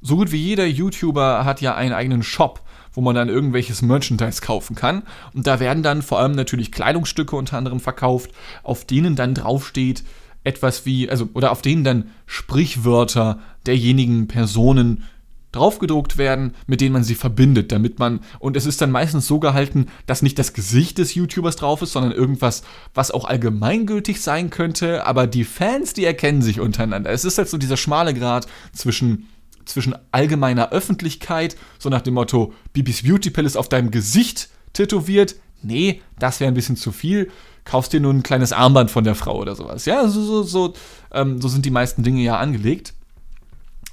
So 0.00 0.16
gut 0.16 0.32
wie 0.32 0.38
jeder 0.38 0.66
YouTuber 0.66 1.44
hat 1.44 1.60
ja 1.60 1.74
einen 1.74 1.92
eigenen 1.92 2.22
Shop 2.22 2.62
wo 2.92 3.00
man 3.00 3.14
dann 3.14 3.28
irgendwelches 3.28 3.82
Merchandise 3.82 4.40
kaufen 4.40 4.76
kann. 4.76 5.02
Und 5.34 5.46
da 5.46 5.60
werden 5.60 5.82
dann 5.82 6.02
vor 6.02 6.18
allem 6.18 6.32
natürlich 6.32 6.72
Kleidungsstücke 6.72 7.36
unter 7.36 7.56
anderem 7.58 7.80
verkauft, 7.80 8.30
auf 8.62 8.84
denen 8.84 9.16
dann 9.16 9.34
draufsteht 9.34 10.04
etwas 10.44 10.84
wie, 10.86 11.08
also, 11.08 11.28
oder 11.34 11.52
auf 11.52 11.62
denen 11.62 11.84
dann 11.84 12.10
Sprichwörter 12.26 13.38
derjenigen 13.66 14.26
Personen 14.26 15.04
draufgedruckt 15.52 16.16
werden, 16.16 16.54
mit 16.66 16.80
denen 16.80 16.94
man 16.94 17.04
sie 17.04 17.14
verbindet, 17.14 17.72
damit 17.72 17.98
man, 17.98 18.20
und 18.38 18.56
es 18.56 18.64
ist 18.64 18.80
dann 18.80 18.90
meistens 18.90 19.26
so 19.26 19.38
gehalten, 19.38 19.86
dass 20.06 20.22
nicht 20.22 20.38
das 20.38 20.54
Gesicht 20.54 20.96
des 20.96 21.14
YouTubers 21.14 21.56
drauf 21.56 21.82
ist, 21.82 21.92
sondern 21.92 22.12
irgendwas, 22.12 22.62
was 22.94 23.10
auch 23.10 23.26
allgemeingültig 23.26 24.22
sein 24.22 24.48
könnte, 24.48 25.06
aber 25.06 25.26
die 25.26 25.44
Fans, 25.44 25.92
die 25.92 26.06
erkennen 26.06 26.40
sich 26.40 26.58
untereinander. 26.58 27.10
Es 27.10 27.26
ist 27.26 27.36
halt 27.36 27.50
so 27.50 27.58
dieser 27.58 27.76
schmale 27.76 28.14
Grad 28.14 28.46
zwischen 28.72 29.28
zwischen 29.64 29.94
allgemeiner 30.10 30.70
Öffentlichkeit, 30.70 31.56
so 31.78 31.88
nach 31.88 32.02
dem 32.02 32.14
Motto, 32.14 32.52
Bibis 32.72 33.02
Beauty 33.02 33.30
Palace 33.30 33.56
auf 33.56 33.68
deinem 33.68 33.90
Gesicht 33.90 34.48
tätowiert. 34.72 35.36
Nee, 35.62 36.02
das 36.18 36.40
wäre 36.40 36.50
ein 36.50 36.54
bisschen 36.54 36.76
zu 36.76 36.92
viel. 36.92 37.30
Kaufst 37.64 37.92
dir 37.92 38.00
nur 38.00 38.12
ein 38.12 38.22
kleines 38.22 38.52
Armband 38.52 38.90
von 38.90 39.04
der 39.04 39.14
Frau 39.14 39.38
oder 39.38 39.54
sowas. 39.54 39.84
Ja, 39.84 40.08
so, 40.08 40.22
so, 40.22 40.42
so, 40.42 40.74
ähm, 41.12 41.40
so 41.40 41.48
sind 41.48 41.64
die 41.64 41.70
meisten 41.70 42.02
Dinge 42.02 42.22
ja 42.22 42.38
angelegt. 42.38 42.94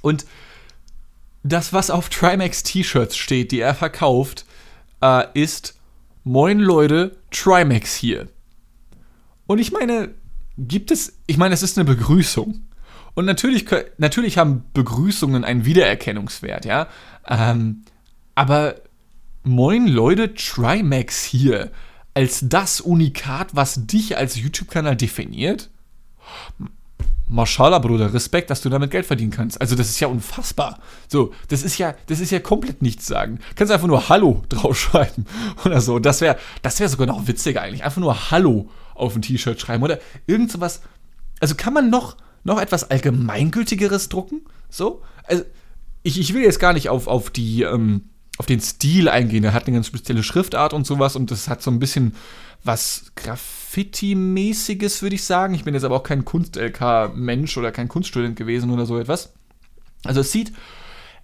Und 0.02 0.26
das, 1.42 1.72
was 1.72 1.90
auf 1.90 2.08
Trimax 2.08 2.62
T-Shirts 2.62 3.16
steht, 3.16 3.52
die 3.52 3.60
er 3.60 3.74
verkauft, 3.74 4.44
äh, 5.00 5.24
ist 5.34 5.76
Moin 6.24 6.58
Leute, 6.58 7.16
Trimax 7.30 7.94
hier. 7.94 8.28
Und 9.46 9.58
ich 9.58 9.72
meine, 9.72 10.14
gibt 10.58 10.90
es, 10.90 11.14
ich 11.26 11.38
meine, 11.38 11.54
es 11.54 11.62
ist 11.62 11.78
eine 11.78 11.86
Begrüßung. 11.86 12.62
Und 13.20 13.26
natürlich, 13.26 13.66
natürlich 13.98 14.38
haben 14.38 14.64
Begrüßungen 14.72 15.44
einen 15.44 15.66
Wiedererkennungswert, 15.66 16.64
ja. 16.64 16.86
Ähm, 17.28 17.82
aber 18.34 18.76
moin 19.42 19.86
Leute, 19.86 20.32
Trimax 20.32 21.22
hier 21.22 21.70
als 22.14 22.40
das 22.48 22.80
Unikat, 22.80 23.54
was 23.54 23.86
dich 23.86 24.16
als 24.16 24.36
YouTube-Kanal 24.36 24.96
definiert? 24.96 25.68
Mashallah, 27.28 27.80
Bruder, 27.80 28.14
Respekt, 28.14 28.48
dass 28.48 28.62
du 28.62 28.70
damit 28.70 28.90
Geld 28.90 29.04
verdienen 29.04 29.32
kannst. 29.32 29.60
Also, 29.60 29.76
das 29.76 29.90
ist 29.90 30.00
ja 30.00 30.08
unfassbar. 30.08 30.78
So, 31.06 31.34
das 31.48 31.62
ist 31.62 31.76
ja, 31.76 31.94
das 32.06 32.20
ist 32.20 32.30
ja 32.30 32.40
komplett 32.40 32.80
nichts 32.80 33.06
sagen. 33.06 33.36
Du 33.50 33.54
kannst 33.54 33.70
einfach 33.70 33.86
nur 33.86 34.08
Hallo 34.08 34.44
draufschreiben 34.48 35.26
oder 35.66 35.82
so. 35.82 35.98
Das 35.98 36.22
wäre, 36.22 36.38
das 36.62 36.80
wäre 36.80 36.88
sogar 36.88 37.06
noch 37.06 37.26
witziger 37.26 37.60
eigentlich. 37.60 37.84
Einfach 37.84 38.00
nur 38.00 38.30
Hallo 38.30 38.70
auf 38.94 39.14
ein 39.14 39.20
T-Shirt 39.20 39.60
schreiben 39.60 39.82
oder 39.82 39.98
irgend 40.26 40.50
sowas. 40.50 40.80
Also, 41.38 41.54
kann 41.54 41.74
man 41.74 41.90
noch, 41.90 42.16
noch 42.44 42.60
etwas 42.60 42.90
Allgemeingültigeres 42.90 44.08
drucken? 44.08 44.42
So? 44.68 45.02
Also, 45.24 45.44
ich, 46.02 46.18
ich 46.18 46.34
will 46.34 46.42
jetzt 46.42 46.60
gar 46.60 46.72
nicht 46.72 46.88
auf, 46.88 47.06
auf 47.06 47.30
die, 47.30 47.62
ähm, 47.62 48.02
auf 48.38 48.46
den 48.46 48.60
Stil 48.60 49.08
eingehen. 49.08 49.44
Er 49.44 49.52
hat 49.52 49.66
eine 49.66 49.76
ganz 49.76 49.86
spezielle 49.86 50.22
Schriftart 50.22 50.72
und 50.72 50.86
sowas 50.86 51.16
und 51.16 51.30
das 51.30 51.48
hat 51.48 51.62
so 51.62 51.70
ein 51.70 51.78
bisschen 51.78 52.14
was 52.64 53.12
Graffiti-mäßiges, 53.16 55.02
würde 55.02 55.16
ich 55.16 55.24
sagen. 55.24 55.54
Ich 55.54 55.64
bin 55.64 55.74
jetzt 55.74 55.84
aber 55.84 55.96
auch 55.96 56.02
kein 56.02 56.24
Kunst-LK-Mensch 56.24 57.56
oder 57.56 57.72
kein 57.72 57.88
Kunststudent 57.88 58.36
gewesen 58.36 58.70
oder 58.70 58.86
so 58.86 58.98
etwas. 58.98 59.32
Also 60.04 60.20
es 60.20 60.32
sieht, 60.32 60.52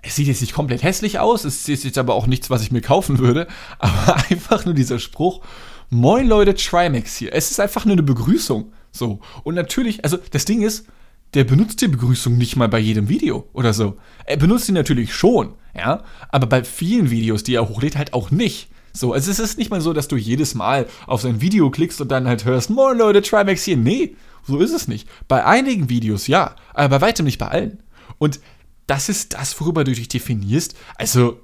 es 0.02 0.16
sieht 0.16 0.26
jetzt 0.26 0.40
nicht 0.40 0.52
komplett 0.52 0.82
hässlich 0.82 1.18
aus, 1.18 1.44
es 1.44 1.68
ist 1.68 1.85
jetzt 1.85 1.99
aber 1.99 2.14
auch 2.14 2.26
nichts, 2.26 2.50
was 2.50 2.62
ich 2.62 2.70
mir 2.70 2.82
kaufen 2.82 3.18
würde, 3.18 3.49
aber 3.78 4.16
einfach 4.30 4.64
nur 4.64 4.75
dieser 4.75 4.99
Spruch, 4.99 5.42
Moin 5.88 6.26
Leute, 6.26 6.54
Trimax 6.54 7.16
hier. 7.16 7.32
Es 7.32 7.50
ist 7.50 7.61
einfach 7.61 7.85
nur 7.85 7.92
eine 7.92 8.02
Begrüßung. 8.02 8.73
So. 8.90 9.20
Und 9.44 9.54
natürlich, 9.54 10.02
also 10.02 10.18
das 10.32 10.44
Ding 10.44 10.62
ist, 10.62 10.87
der 11.35 11.45
benutzt 11.45 11.80
die 11.80 11.88
Begrüßung 11.88 12.37
nicht 12.37 12.56
mal 12.56 12.68
bei 12.68 12.78
jedem 12.78 13.09
Video 13.09 13.49
oder 13.52 13.73
so. 13.73 13.97
Er 14.25 14.37
benutzt 14.37 14.66
sie 14.66 14.73
natürlich 14.73 15.14
schon, 15.14 15.54
ja, 15.75 16.02
aber 16.30 16.47
bei 16.47 16.64
vielen 16.64 17.11
Videos, 17.11 17.42
die 17.42 17.54
er 17.54 17.68
hochlädt, 17.68 17.97
halt 17.97 18.14
auch 18.14 18.30
nicht. 18.30 18.68
So, 18.92 19.12
also 19.12 19.30
es 19.30 19.38
ist 19.38 19.59
nicht 19.59 19.71
mal 19.71 19.83
so, 19.83 19.92
dass 19.92 20.09
du 20.09 20.16
jedes 20.16 20.54
Mal 20.54 20.87
auf 21.06 21.21
sein 21.21 21.42
Video 21.42 21.71
klickst 21.71 22.00
und 22.00 22.09
dann 22.09 22.26
halt 22.26 22.47
hörst, 22.47 22.71
moin 22.71 22.97
Leute, 22.97 23.21
Trimax 23.21 23.64
hier. 23.64 23.76
Nee, 23.76 24.16
so 24.47 24.59
ist 24.59 24.73
es 24.73 24.88
nicht. 24.88 25.09
Bei 25.28 25.45
einigen 25.45 25.90
Videos 25.90 26.26
ja, 26.26 26.56
aber 26.73 26.99
bei 26.99 27.06
weitem 27.06 27.26
nicht 27.26 27.38
bei 27.38 27.49
allen. 27.49 27.83
Und 28.18 28.40
das 28.87 29.09
ist 29.09 29.35
das, 29.35 29.61
worüber 29.61 29.85
du 29.85 29.92
dich 29.92 30.09
definierst. 30.09 30.76
Also, 30.97 31.40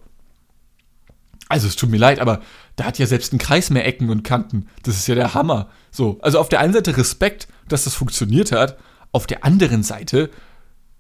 also 1.49 1.69
es 1.69 1.77
tut 1.77 1.91
mir 1.91 1.99
leid, 1.99 2.21
aber 2.21 2.41
da 2.77 2.85
hat 2.85 2.99
ja 2.99 3.07
selbst 3.07 3.35
ein 3.35 3.39
Kreis 3.39 3.69
mehr 3.69 3.87
Ecken 3.87 4.09
und 4.09 4.23
Kanten. 4.23 4.69
Das 4.85 4.97
ist 4.97 5.07
ja 5.07 5.15
der 5.15 5.35
Hammer. 5.35 5.69
So, 5.91 6.19
also 6.23 6.39
auf 6.39 6.49
der 6.49 6.61
einen 6.61 6.73
Seite 6.73 6.97
Respekt, 6.97 7.49
dass 7.69 7.85
das 7.85 7.95
funktioniert 7.95 8.53
hat. 8.53 8.79
Auf 9.13 9.27
der 9.27 9.45
anderen 9.45 9.83
Seite, 9.83 10.31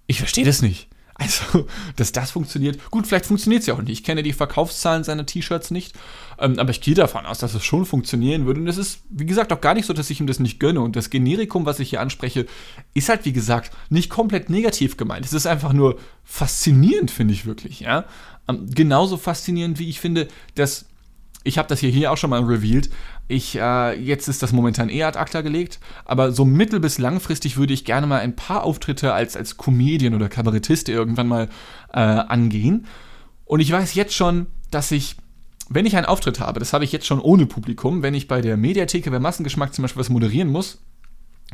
ich 0.06 0.18
verstehe 0.18 0.44
das 0.44 0.62
nicht. 0.62 0.88
Also, 1.14 1.66
dass 1.96 2.12
das 2.12 2.30
funktioniert. 2.30 2.90
Gut, 2.90 3.06
vielleicht 3.06 3.26
funktioniert 3.26 3.60
es 3.60 3.66
ja 3.66 3.74
auch 3.74 3.82
nicht. 3.82 3.92
Ich 3.92 4.04
kenne 4.04 4.22
die 4.22 4.32
Verkaufszahlen 4.32 5.04
seiner 5.04 5.26
T-Shirts 5.26 5.70
nicht. 5.70 5.94
Ähm, 6.38 6.58
aber 6.58 6.70
ich 6.70 6.80
gehe 6.80 6.94
davon 6.94 7.26
aus, 7.26 7.38
dass 7.38 7.54
es 7.54 7.64
schon 7.64 7.84
funktionieren 7.84 8.46
würde. 8.46 8.60
Und 8.60 8.68
es 8.68 8.78
ist, 8.78 9.00
wie 9.10 9.26
gesagt, 9.26 9.52
auch 9.52 9.60
gar 9.60 9.74
nicht 9.74 9.86
so, 9.86 9.92
dass 9.92 10.10
ich 10.10 10.20
ihm 10.20 10.26
das 10.26 10.40
nicht 10.40 10.58
gönne. 10.58 10.80
Und 10.80 10.96
das 10.96 11.10
Generikum, 11.10 11.66
was 11.66 11.80
ich 11.80 11.90
hier 11.90 12.00
anspreche, 12.00 12.46
ist 12.94 13.08
halt, 13.08 13.24
wie 13.24 13.32
gesagt, 13.32 13.72
nicht 13.90 14.10
komplett 14.10 14.50
negativ 14.50 14.96
gemeint. 14.96 15.24
Es 15.24 15.32
ist 15.32 15.46
einfach 15.46 15.72
nur 15.72 15.98
faszinierend, 16.24 17.10
finde 17.10 17.34
ich 17.34 17.46
wirklich. 17.46 17.80
Ja? 17.80 18.04
Ähm, 18.48 18.66
genauso 18.70 19.16
faszinierend, 19.16 19.78
wie 19.78 19.88
ich 19.88 20.00
finde, 20.00 20.28
dass 20.54 20.86
ich 21.44 21.58
habe 21.58 21.68
das 21.68 21.80
hier, 21.80 21.90
hier 21.90 22.12
auch 22.12 22.16
schon 22.16 22.30
mal 22.30 22.42
revealed. 22.42 22.90
Ich, 23.28 23.56
äh, 23.56 23.98
jetzt 23.98 24.28
ist 24.28 24.42
das 24.42 24.52
momentan 24.52 24.88
eher 24.88 25.08
ad 25.08 25.18
acta 25.18 25.40
gelegt, 25.40 25.80
aber 26.04 26.32
so 26.32 26.44
mittel- 26.44 26.80
bis 26.80 26.98
langfristig 26.98 27.56
würde 27.56 27.72
ich 27.72 27.84
gerne 27.84 28.06
mal 28.06 28.20
ein 28.20 28.36
paar 28.36 28.64
Auftritte 28.64 29.14
als, 29.14 29.36
als 29.36 29.56
Comedian 29.56 30.14
oder 30.14 30.28
Kabarettist 30.28 30.88
irgendwann 30.88 31.28
mal 31.28 31.48
äh, 31.92 32.00
angehen. 32.00 32.86
Und 33.44 33.60
ich 33.60 33.72
weiß 33.72 33.94
jetzt 33.94 34.14
schon, 34.14 34.46
dass 34.70 34.90
ich, 34.90 35.16
wenn 35.68 35.86
ich 35.86 35.96
einen 35.96 36.06
Auftritt 36.06 36.40
habe, 36.40 36.60
das 36.60 36.72
habe 36.72 36.84
ich 36.84 36.92
jetzt 36.92 37.06
schon 37.06 37.20
ohne 37.20 37.46
Publikum, 37.46 38.02
wenn 38.02 38.14
ich 38.14 38.28
bei 38.28 38.40
der 38.40 38.56
Mediatheke 38.56 39.10
bei 39.10 39.18
Massengeschmack 39.18 39.72
zum 39.72 39.82
Beispiel 39.82 40.00
was 40.00 40.10
moderieren 40.10 40.48
muss, 40.48 40.82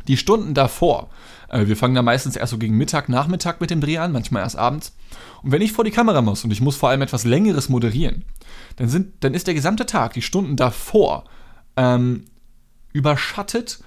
die 0.07 0.17
Stunden 0.17 0.53
davor, 0.53 1.09
äh, 1.49 1.67
wir 1.67 1.77
fangen 1.77 1.95
da 1.95 2.01
meistens 2.01 2.35
erst 2.35 2.51
so 2.51 2.57
gegen 2.57 2.77
Mittag, 2.77 3.09
Nachmittag 3.09 3.61
mit 3.61 3.69
dem 3.69 3.81
Dreh 3.81 3.97
an, 3.97 4.11
manchmal 4.11 4.43
erst 4.43 4.57
abends. 4.57 4.95
Und 5.43 5.51
wenn 5.51 5.61
ich 5.61 5.71
vor 5.71 5.83
die 5.83 5.91
Kamera 5.91 6.21
muss 6.21 6.43
und 6.43 6.51
ich 6.51 6.61
muss 6.61 6.75
vor 6.75 6.89
allem 6.89 7.01
etwas 7.01 7.25
Längeres 7.25 7.69
moderieren, 7.69 8.25
dann, 8.77 8.89
sind, 8.89 9.13
dann 9.23 9.33
ist 9.33 9.47
der 9.47 9.53
gesamte 9.53 9.85
Tag, 9.85 10.13
die 10.13 10.21
Stunden 10.21 10.55
davor, 10.55 11.25
ähm, 11.79 12.25
überschattet 12.91 13.79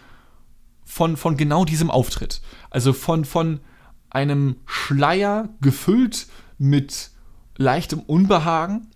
von, 0.82 1.18
von 1.18 1.36
genau 1.36 1.66
diesem 1.66 1.90
Auftritt. 1.90 2.40
Also 2.70 2.94
von, 2.94 3.26
von 3.26 3.60
einem 4.08 4.56
Schleier 4.64 5.50
gefüllt 5.60 6.26
mit 6.56 7.10
leichtem 7.58 8.00
Unbehagen, 8.00 8.90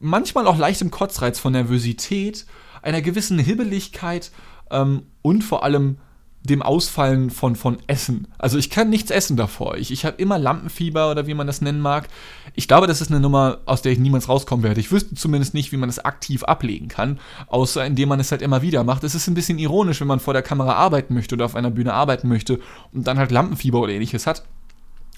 manchmal 0.00 0.46
auch 0.46 0.56
leichtem 0.56 0.90
Kotzreiz 0.90 1.38
von 1.38 1.52
Nervosität, 1.52 2.46
einer 2.80 3.02
gewissen 3.02 3.38
Hibbeligkeit 3.38 4.30
ähm, 4.70 5.02
und 5.20 5.44
vor 5.44 5.62
allem 5.62 5.98
dem 6.42 6.62
Ausfallen 6.62 7.30
von, 7.30 7.56
von 7.56 7.78
Essen. 7.86 8.28
Also 8.38 8.58
ich 8.58 8.70
kann 8.70 8.90
nichts 8.90 9.10
essen 9.10 9.36
davor. 9.36 9.76
Ich, 9.76 9.90
ich 9.90 10.04
habe 10.04 10.20
immer 10.20 10.38
Lampenfieber 10.38 11.10
oder 11.10 11.26
wie 11.26 11.34
man 11.34 11.46
das 11.46 11.60
nennen 11.60 11.80
mag. 11.80 12.08
Ich 12.54 12.68
glaube, 12.68 12.86
das 12.86 13.00
ist 13.00 13.10
eine 13.10 13.20
Nummer, 13.20 13.58
aus 13.66 13.82
der 13.82 13.92
ich 13.92 13.98
niemals 13.98 14.28
rauskommen 14.28 14.62
werde. 14.62 14.80
Ich 14.80 14.90
wüsste 14.90 15.14
zumindest 15.14 15.54
nicht, 15.54 15.72
wie 15.72 15.76
man 15.76 15.88
das 15.88 15.98
aktiv 15.98 16.44
ablegen 16.44 16.88
kann, 16.88 17.18
außer 17.48 17.84
indem 17.84 18.08
man 18.08 18.20
es 18.20 18.30
halt 18.30 18.42
immer 18.42 18.62
wieder 18.62 18.84
macht. 18.84 19.04
Es 19.04 19.14
ist 19.14 19.26
ein 19.26 19.34
bisschen 19.34 19.58
ironisch, 19.58 20.00
wenn 20.00 20.08
man 20.08 20.20
vor 20.20 20.32
der 20.32 20.42
Kamera 20.42 20.72
arbeiten 20.74 21.14
möchte 21.14 21.34
oder 21.34 21.44
auf 21.44 21.54
einer 21.54 21.70
Bühne 21.70 21.92
arbeiten 21.92 22.28
möchte 22.28 22.60
und 22.92 23.06
dann 23.06 23.18
halt 23.18 23.30
Lampenfieber 23.30 23.80
oder 23.80 23.92
ähnliches 23.92 24.26
hat. 24.26 24.44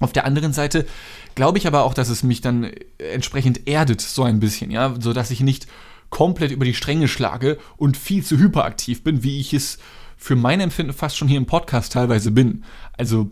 Auf 0.01 0.13
der 0.13 0.25
anderen 0.25 0.55
Seite 0.55 0.87
glaube 1.35 1.59
ich 1.59 1.67
aber 1.67 1.85
auch, 1.85 1.93
dass 1.93 2.09
es 2.09 2.23
mich 2.23 2.41
dann 2.41 2.71
entsprechend 2.99 3.69
erdet, 3.69 4.01
so 4.01 4.23
ein 4.23 4.41
bisschen, 4.41 4.71
ja, 4.71 4.95
so 4.99 5.13
dass 5.13 5.31
ich 5.31 5.41
nicht 5.41 5.67
komplett 6.11 6.51
über 6.51 6.65
die 6.65 6.75
Stränge 6.75 7.09
schlage 7.09 7.59
und 7.77 7.97
viel 7.97 8.25
zu 8.25 8.39
hyperaktiv 8.39 9.03
bin, 9.03 9.23
wie 9.23 9.41
ich 9.41 9.55
es 9.55 9.79
für 10.17 10.37
mein 10.37 10.61
Empfinden 10.61 10.93
fast 10.93 11.17
schon 11.17 11.29
hier 11.29 11.39
im 11.39 11.47
Podcast 11.47 11.93
teilweise 11.93 12.31
bin. 12.31 12.65
Also, 12.99 13.31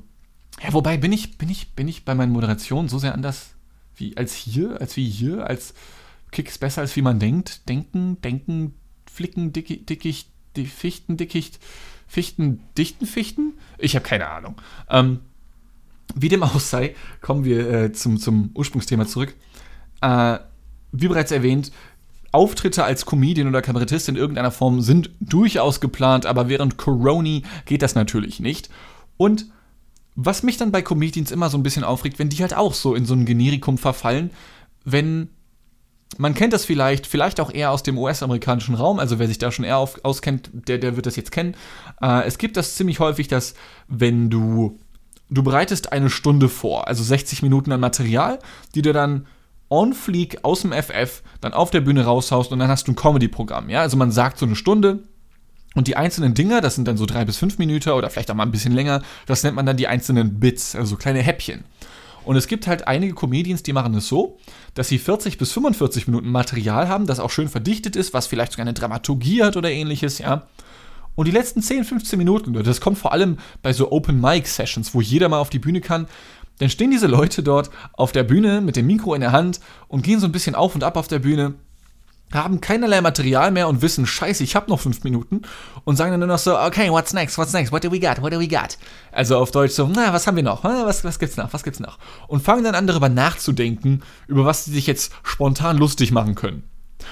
ja, 0.62 0.72
wobei 0.72 0.96
bin 0.96 1.12
ich, 1.12 1.36
bin 1.36 1.50
ich, 1.50 1.74
bin 1.74 1.86
ich 1.86 2.04
bei 2.04 2.14
meinen 2.14 2.32
Moderationen 2.32 2.88
so 2.88 2.98
sehr 2.98 3.14
anders 3.14 3.54
wie 3.96 4.16
als 4.16 4.34
hier, 4.34 4.80
als 4.80 4.96
wie 4.96 5.08
hier, 5.08 5.46
als 5.46 5.74
Kicks 6.30 6.58
besser 6.58 6.82
als 6.82 6.96
wie 6.96 7.02
man 7.02 7.18
denkt. 7.18 7.68
Denken, 7.68 8.20
denken, 8.22 8.74
flicken, 9.10 9.52
dicki, 9.52 9.84
dickicht, 9.84 10.30
die 10.56 10.66
Fichten, 10.66 11.16
dickicht, 11.16 11.58
Fichten, 12.06 12.62
dichten 12.76 13.06
Fichten? 13.06 13.54
Ich 13.76 13.94
habe 13.94 14.06
keine 14.06 14.28
Ahnung. 14.28 14.56
Ähm, 14.88 15.20
wie 16.14 16.30
dem 16.30 16.42
auch 16.42 16.58
sei, 16.58 16.94
kommen 17.20 17.44
wir 17.44 17.70
äh, 17.70 17.92
zum, 17.92 18.18
zum 18.18 18.50
Ursprungsthema 18.54 19.06
zurück. 19.06 19.34
Äh, 20.00 20.38
wie 20.92 21.08
bereits 21.08 21.32
erwähnt, 21.32 21.70
Auftritte 22.32 22.84
als 22.84 23.06
Comedian 23.06 23.48
oder 23.48 23.62
Kabarettist 23.62 24.08
in 24.08 24.16
irgendeiner 24.16 24.50
Form 24.50 24.80
sind 24.80 25.10
durchaus 25.20 25.80
geplant, 25.80 26.26
aber 26.26 26.48
während 26.48 26.76
Corona 26.76 27.40
geht 27.64 27.82
das 27.82 27.94
natürlich 27.94 28.40
nicht. 28.40 28.68
Und 29.16 29.46
was 30.14 30.42
mich 30.42 30.56
dann 30.56 30.72
bei 30.72 30.82
Comedians 30.82 31.30
immer 31.30 31.48
so 31.48 31.56
ein 31.56 31.62
bisschen 31.62 31.84
aufregt, 31.84 32.18
wenn 32.18 32.28
die 32.28 32.38
halt 32.38 32.54
auch 32.54 32.74
so 32.74 32.94
in 32.94 33.06
so 33.06 33.14
ein 33.14 33.24
Generikum 33.24 33.78
verfallen, 33.78 34.30
wenn 34.84 35.30
man 36.16 36.34
kennt 36.34 36.52
das 36.52 36.64
vielleicht, 36.64 37.06
vielleicht 37.06 37.38
auch 37.38 37.52
eher 37.52 37.70
aus 37.70 37.82
dem 37.82 37.98
US-amerikanischen 37.98 38.74
Raum, 38.74 38.98
also 38.98 39.18
wer 39.18 39.28
sich 39.28 39.38
da 39.38 39.52
schon 39.52 39.64
eher 39.64 39.78
auf, 39.78 40.02
auskennt, 40.04 40.50
der, 40.52 40.78
der 40.78 40.96
wird 40.96 41.06
das 41.06 41.16
jetzt 41.16 41.32
kennen. 41.32 41.54
Äh, 42.00 42.26
es 42.26 42.38
gibt 42.38 42.56
das 42.56 42.76
ziemlich 42.76 42.98
häufig, 42.98 43.28
dass 43.28 43.54
wenn 43.88 44.30
du, 44.30 44.78
du 45.28 45.42
bereitest 45.42 45.92
eine 45.92 46.08
Stunde 46.08 46.48
vor, 46.48 46.88
also 46.88 47.04
60 47.04 47.42
Minuten 47.42 47.72
an 47.72 47.80
Material, 47.80 48.38
die 48.74 48.82
du 48.82 48.92
dann 48.92 49.26
on 49.70 49.92
fleek 49.92 50.38
aus 50.42 50.62
dem 50.62 50.72
FF 50.72 51.22
dann 51.40 51.52
auf 51.52 51.70
der 51.70 51.80
Bühne 51.80 52.04
raushaust 52.04 52.52
und 52.52 52.58
dann 52.58 52.68
hast 52.68 52.88
du 52.88 52.92
ein 52.92 52.96
Comedy-Programm. 52.96 53.68
Ja? 53.68 53.80
Also 53.80 53.96
man 53.96 54.10
sagt 54.10 54.38
so 54.38 54.46
eine 54.46 54.56
Stunde 54.56 55.00
und 55.74 55.88
die 55.88 55.96
einzelnen 55.96 56.34
Dinger, 56.34 56.60
das 56.60 56.74
sind 56.74 56.88
dann 56.88 56.96
so 56.96 57.06
drei 57.06 57.24
bis 57.24 57.36
fünf 57.36 57.58
Minuten 57.58 57.90
oder 57.90 58.10
vielleicht 58.10 58.30
auch 58.30 58.34
mal 58.34 58.44
ein 58.44 58.50
bisschen 58.50 58.72
länger, 58.72 59.02
das 59.26 59.42
nennt 59.42 59.56
man 59.56 59.66
dann 59.66 59.76
die 59.76 59.88
einzelnen 59.88 60.40
Bits, 60.40 60.74
also 60.74 60.96
kleine 60.96 61.20
Häppchen. 61.20 61.64
Und 62.24 62.36
es 62.36 62.46
gibt 62.46 62.66
halt 62.66 62.86
einige 62.86 63.14
Comedians, 63.14 63.62
die 63.62 63.72
machen 63.72 63.94
es 63.94 64.08
so, 64.08 64.38
dass 64.74 64.88
sie 64.88 64.98
40 64.98 65.38
bis 65.38 65.52
45 65.52 66.08
Minuten 66.08 66.30
Material 66.30 66.88
haben, 66.88 67.06
das 67.06 67.20
auch 67.20 67.30
schön 67.30 67.48
verdichtet 67.48 67.96
ist, 67.96 68.12
was 68.12 68.26
vielleicht 68.26 68.52
sogar 68.52 68.64
eine 68.66 68.74
Dramaturgie 68.74 69.42
hat 69.42 69.56
oder 69.56 69.70
ähnliches, 69.70 70.18
ja. 70.18 70.46
Und 71.14 71.26
die 71.26 71.32
letzten 71.32 71.62
10, 71.62 71.84
15 71.84 72.16
Minuten, 72.16 72.52
das 72.52 72.80
kommt 72.80 72.98
vor 72.98 73.12
allem 73.12 73.38
bei 73.62 73.72
so 73.72 73.90
Open 73.90 74.20
Mic 74.20 74.46
Sessions, 74.46 74.94
wo 74.94 75.00
jeder 75.00 75.28
mal 75.28 75.40
auf 75.40 75.50
die 75.50 75.58
Bühne 75.58 75.80
kann, 75.80 76.06
dann 76.58 76.70
stehen 76.70 76.90
diese 76.90 77.06
Leute 77.06 77.42
dort 77.42 77.70
auf 77.92 78.12
der 78.12 78.24
Bühne 78.24 78.60
mit 78.60 78.76
dem 78.76 78.86
Mikro 78.86 79.14
in 79.14 79.20
der 79.20 79.32
Hand 79.32 79.60
und 79.88 80.02
gehen 80.02 80.20
so 80.20 80.26
ein 80.26 80.32
bisschen 80.32 80.54
auf 80.54 80.74
und 80.74 80.84
ab 80.84 80.96
auf 80.96 81.08
der 81.08 81.20
Bühne, 81.20 81.54
haben 82.32 82.60
keinerlei 82.60 83.00
Material 83.00 83.50
mehr 83.50 83.68
und 83.68 83.80
wissen, 83.80 84.06
scheiße, 84.06 84.44
ich 84.44 84.54
habe 84.54 84.70
noch 84.70 84.80
fünf 84.80 85.02
Minuten 85.04 85.42
und 85.84 85.96
sagen 85.96 86.10
dann 86.10 86.20
nur 86.20 86.28
noch 86.28 86.38
so, 86.38 86.58
okay, 86.58 86.90
what's 86.90 87.14
next, 87.14 87.38
what's 87.38 87.52
next, 87.52 87.72
what 87.72 87.82
do 87.82 87.90
we 87.90 87.98
got, 87.98 88.20
what 88.20 88.32
do 88.32 88.38
we 88.38 88.48
got? 88.48 88.76
Also 89.12 89.38
auf 89.38 89.50
Deutsch 89.50 89.72
so, 89.72 89.86
na, 89.86 90.12
was 90.12 90.26
haben 90.26 90.36
wir 90.36 90.42
noch, 90.42 90.64
was, 90.64 91.04
was 91.04 91.18
gibt's 91.18 91.36
noch, 91.36 91.52
was 91.52 91.62
gibt's 91.62 91.80
noch? 91.80 91.98
Und 92.26 92.42
fangen 92.42 92.64
dann 92.64 92.74
an 92.74 92.86
darüber 92.86 93.08
nachzudenken, 93.08 94.02
über 94.26 94.44
was 94.44 94.66
sie 94.66 94.72
sich 94.72 94.86
jetzt 94.86 95.12
spontan 95.22 95.78
lustig 95.78 96.12
machen 96.12 96.34
können. 96.34 96.64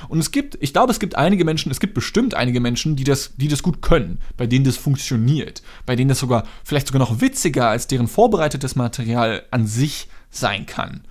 Und 0.09 0.19
es 0.19 0.31
gibt, 0.31 0.59
ich 0.61 0.73
glaube, 0.73 0.93
es 0.93 0.99
gibt 0.99 1.17
einige 1.17 1.45
Menschen, 1.45 1.71
es 1.71 1.81
gibt 1.81 1.95
bestimmt 1.95 2.35
einige 2.35 2.61
Menschen, 2.61 2.97
die 2.97 3.05
das, 3.05 3.33
die 3.37 3.49
das 3.49 3.63
gut 3.63 3.83
können, 3.83 4.21
bei 4.37 4.47
denen 4.47 4.65
das 4.65 4.77
funktioniert, 4.77 5.63
bei 5.85 5.97
denen 5.97 6.09
das 6.09 6.19
sogar 6.19 6.45
vielleicht 6.65 6.89
sogar 6.89 7.01
noch 7.01 7.21
witziger 7.21 7.69
als 7.69 7.87
deren 7.87 8.09
vorbereitetes 8.09 8.77
Material 8.77 9.43
an 9.51 9.67
sich 9.67 10.09
sein 10.31 10.67
kann. 10.67 11.03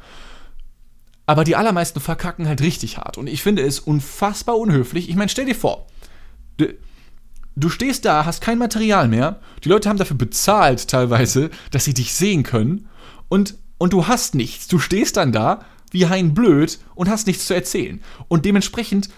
Aber 1.25 1.43
die 1.43 1.55
allermeisten 1.55 1.99
verkacken 1.99 2.47
halt 2.47 2.61
richtig 2.61 2.97
hart. 2.97 3.17
Und 3.17 3.27
ich 3.27 3.41
finde 3.41 3.63
es 3.63 3.79
unfassbar 3.79 4.57
unhöflich. 4.57 5.09
Ich 5.09 5.15
meine, 5.15 5.29
stell 5.29 5.45
dir 5.45 5.55
vor, 5.55 5.87
du, 6.57 6.73
du 7.55 7.69
stehst 7.69 8.05
da, 8.05 8.25
hast 8.25 8.41
kein 8.41 8.59
Material 8.59 9.07
mehr, 9.07 9.39
die 9.63 9.69
Leute 9.69 9.89
haben 9.89 9.97
dafür 9.97 10.17
bezahlt 10.17 10.87
teilweise, 10.87 11.49
dass 11.71 11.85
sie 11.85 11.93
dich 11.93 12.13
sehen 12.13 12.43
können 12.43 12.87
und, 13.27 13.55
und 13.77 13.93
du 13.93 14.07
hast 14.07 14.35
nichts. 14.35 14.67
Du 14.67 14.77
stehst 14.77 15.17
dann 15.17 15.31
da 15.31 15.65
wie 15.95 16.07
Hein 16.07 16.33
blöd 16.33 16.77
und 16.93 17.09
hast 17.09 17.25
nichts 17.25 17.47
zu 17.47 17.55
erzählen. 17.55 18.01
Und 18.27 18.45
dementsprechend, 18.45 19.09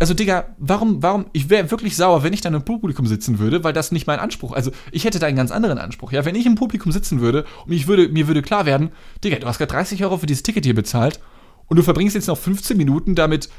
also 0.00 0.14
Digga, 0.14 0.46
warum, 0.58 1.02
warum, 1.02 1.26
ich 1.32 1.50
wäre 1.50 1.70
wirklich 1.70 1.94
sauer, 1.96 2.24
wenn 2.24 2.32
ich 2.32 2.40
dann 2.40 2.54
im 2.54 2.64
Publikum 2.64 3.06
sitzen 3.06 3.38
würde, 3.38 3.62
weil 3.62 3.74
das 3.74 3.92
nicht 3.92 4.06
mein 4.06 4.18
Anspruch. 4.18 4.52
Also 4.52 4.72
ich 4.90 5.04
hätte 5.04 5.18
da 5.18 5.26
einen 5.26 5.36
ganz 5.36 5.52
anderen 5.52 5.78
Anspruch. 5.78 6.10
Ja, 6.10 6.24
wenn 6.24 6.34
ich 6.34 6.46
im 6.46 6.54
Publikum 6.56 6.90
sitzen 6.90 7.20
würde 7.20 7.44
und 7.66 7.72
ich 7.72 7.86
würde, 7.86 8.08
mir 8.08 8.26
würde 8.26 8.42
klar 8.42 8.66
werden, 8.66 8.90
Digga, 9.22 9.38
du 9.38 9.46
hast 9.46 9.58
gerade 9.58 9.72
30 9.72 10.02
Euro 10.02 10.16
für 10.16 10.26
dieses 10.26 10.42
Ticket 10.42 10.64
hier 10.64 10.74
bezahlt 10.74 11.20
und 11.66 11.76
du 11.76 11.82
verbringst 11.82 12.14
jetzt 12.14 12.28
noch 12.28 12.38
15 12.38 12.76
Minuten 12.76 13.14
damit, 13.14 13.50